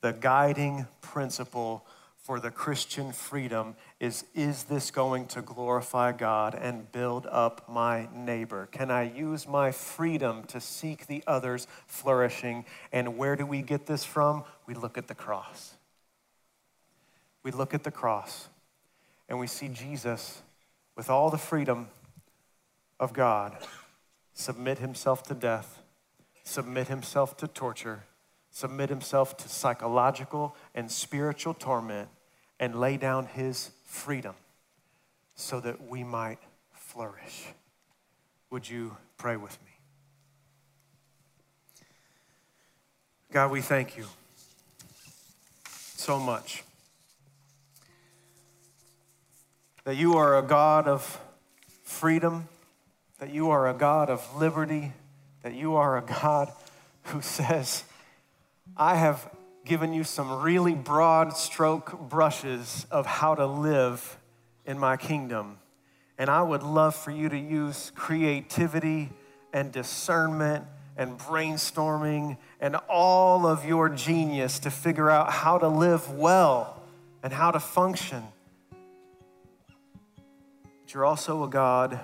The 0.00 0.12
guiding 0.12 0.86
principle 1.00 1.86
for 2.22 2.38
the 2.38 2.50
Christian 2.50 3.12
freedom 3.12 3.74
is 3.98 4.24
is 4.34 4.64
this 4.64 4.92
going 4.92 5.26
to 5.26 5.42
glorify 5.42 6.12
God 6.12 6.54
and 6.54 6.90
build 6.92 7.26
up 7.28 7.68
my 7.68 8.08
neighbor? 8.14 8.68
Can 8.70 8.90
I 8.90 9.02
use 9.02 9.48
my 9.48 9.72
freedom 9.72 10.44
to 10.44 10.60
seek 10.60 11.06
the 11.06 11.24
other's 11.26 11.66
flourishing? 11.86 12.64
And 12.92 13.18
where 13.18 13.34
do 13.34 13.44
we 13.44 13.60
get 13.62 13.86
this 13.86 14.04
from? 14.04 14.44
We 14.66 14.74
look 14.74 14.96
at 14.96 15.08
the 15.08 15.14
cross. 15.14 15.74
We 17.42 17.50
look 17.50 17.74
at 17.74 17.82
the 17.82 17.90
cross 17.90 18.48
and 19.28 19.40
we 19.40 19.48
see 19.48 19.68
Jesus 19.68 20.42
with 20.96 21.10
all 21.10 21.28
the 21.30 21.38
freedom 21.38 21.88
of 23.02 23.12
God 23.12 23.56
submit 24.32 24.78
himself 24.78 25.24
to 25.24 25.34
death, 25.34 25.82
submit 26.44 26.86
himself 26.86 27.36
to 27.38 27.48
torture, 27.48 28.04
submit 28.52 28.88
himself 28.90 29.36
to 29.38 29.48
psychological 29.48 30.54
and 30.72 30.88
spiritual 30.88 31.52
torment, 31.52 32.08
and 32.60 32.78
lay 32.78 32.96
down 32.96 33.26
his 33.26 33.72
freedom 33.84 34.36
so 35.34 35.58
that 35.58 35.88
we 35.88 36.04
might 36.04 36.38
flourish. 36.70 37.48
Would 38.50 38.70
you 38.70 38.96
pray 39.18 39.36
with 39.36 39.58
me? 39.64 39.70
God, 43.32 43.50
we 43.50 43.62
thank 43.62 43.96
you 43.96 44.06
so 45.66 46.20
much 46.20 46.62
that 49.82 49.96
you 49.96 50.14
are 50.14 50.38
a 50.38 50.42
God 50.42 50.86
of 50.86 51.20
freedom 51.82 52.46
that 53.22 53.32
you 53.32 53.50
are 53.50 53.68
a 53.68 53.72
God 53.72 54.10
of 54.10 54.36
liberty, 54.36 54.92
that 55.44 55.54
you 55.54 55.76
are 55.76 55.96
a 55.96 56.02
God 56.02 56.50
who 57.04 57.22
says, 57.22 57.84
I 58.76 58.96
have 58.96 59.30
given 59.64 59.92
you 59.92 60.02
some 60.02 60.42
really 60.42 60.74
broad 60.74 61.36
stroke 61.36 62.08
brushes 62.08 62.84
of 62.90 63.06
how 63.06 63.36
to 63.36 63.46
live 63.46 64.18
in 64.66 64.76
my 64.76 64.96
kingdom. 64.96 65.58
And 66.18 66.28
I 66.28 66.42
would 66.42 66.64
love 66.64 66.96
for 66.96 67.12
you 67.12 67.28
to 67.28 67.38
use 67.38 67.92
creativity 67.94 69.10
and 69.52 69.70
discernment 69.70 70.64
and 70.96 71.16
brainstorming 71.16 72.38
and 72.60 72.74
all 72.88 73.46
of 73.46 73.64
your 73.64 73.88
genius 73.88 74.58
to 74.58 74.70
figure 74.72 75.08
out 75.08 75.30
how 75.30 75.58
to 75.58 75.68
live 75.68 76.10
well 76.10 76.82
and 77.22 77.32
how 77.32 77.52
to 77.52 77.60
function. 77.60 78.24
But 80.82 80.92
you're 80.92 81.04
also 81.04 81.44
a 81.44 81.48
God 81.48 82.00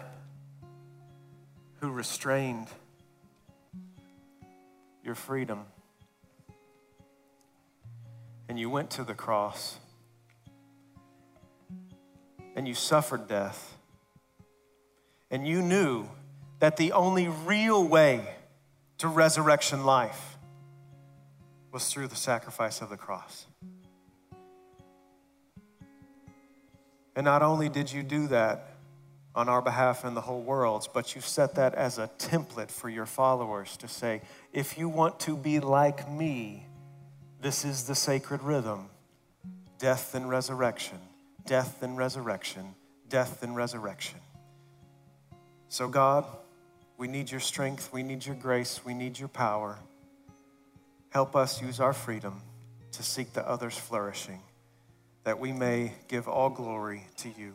who 1.80 1.90
restrained 1.90 2.68
your 5.04 5.14
freedom. 5.14 5.64
And 8.48 8.58
you 8.58 8.70
went 8.70 8.90
to 8.92 9.04
the 9.04 9.14
cross 9.14 9.78
and 12.56 12.66
you 12.66 12.74
suffered 12.74 13.28
death. 13.28 13.76
And 15.30 15.46
you 15.46 15.62
knew 15.62 16.08
that 16.58 16.76
the 16.76 16.92
only 16.92 17.28
real 17.28 17.86
way 17.86 18.26
to 18.98 19.06
resurrection 19.06 19.84
life 19.84 20.38
was 21.70 21.88
through 21.88 22.08
the 22.08 22.16
sacrifice 22.16 22.80
of 22.80 22.90
the 22.90 22.96
cross. 22.96 23.46
And 27.14 27.24
not 27.24 27.42
only 27.42 27.68
did 27.68 27.92
you 27.92 28.02
do 28.02 28.28
that, 28.28 28.77
on 29.38 29.48
our 29.48 29.62
behalf 29.62 30.02
and 30.02 30.16
the 30.16 30.20
whole 30.20 30.40
world's, 30.40 30.88
but 30.88 31.14
you've 31.14 31.24
set 31.24 31.54
that 31.54 31.72
as 31.72 31.96
a 31.96 32.10
template 32.18 32.72
for 32.72 32.88
your 32.88 33.06
followers 33.06 33.76
to 33.76 33.86
say, 33.86 34.20
if 34.52 34.76
you 34.76 34.88
want 34.88 35.20
to 35.20 35.36
be 35.36 35.60
like 35.60 36.10
me, 36.10 36.66
this 37.40 37.64
is 37.64 37.84
the 37.84 37.94
sacred 37.94 38.42
rhythm 38.42 38.90
death 39.78 40.16
and 40.16 40.28
resurrection, 40.28 40.98
death 41.46 41.84
and 41.84 41.96
resurrection, 41.96 42.74
death 43.08 43.44
and 43.44 43.54
resurrection. 43.54 44.18
So, 45.68 45.86
God, 45.86 46.24
we 46.96 47.06
need 47.06 47.30
your 47.30 47.38
strength, 47.38 47.92
we 47.92 48.02
need 48.02 48.26
your 48.26 48.34
grace, 48.34 48.80
we 48.84 48.92
need 48.92 49.20
your 49.20 49.28
power. 49.28 49.78
Help 51.10 51.36
us 51.36 51.62
use 51.62 51.78
our 51.78 51.92
freedom 51.92 52.42
to 52.90 53.04
seek 53.04 53.34
the 53.34 53.48
others' 53.48 53.78
flourishing, 53.78 54.40
that 55.22 55.38
we 55.38 55.52
may 55.52 55.92
give 56.08 56.26
all 56.26 56.50
glory 56.50 57.06
to 57.18 57.28
you. 57.28 57.54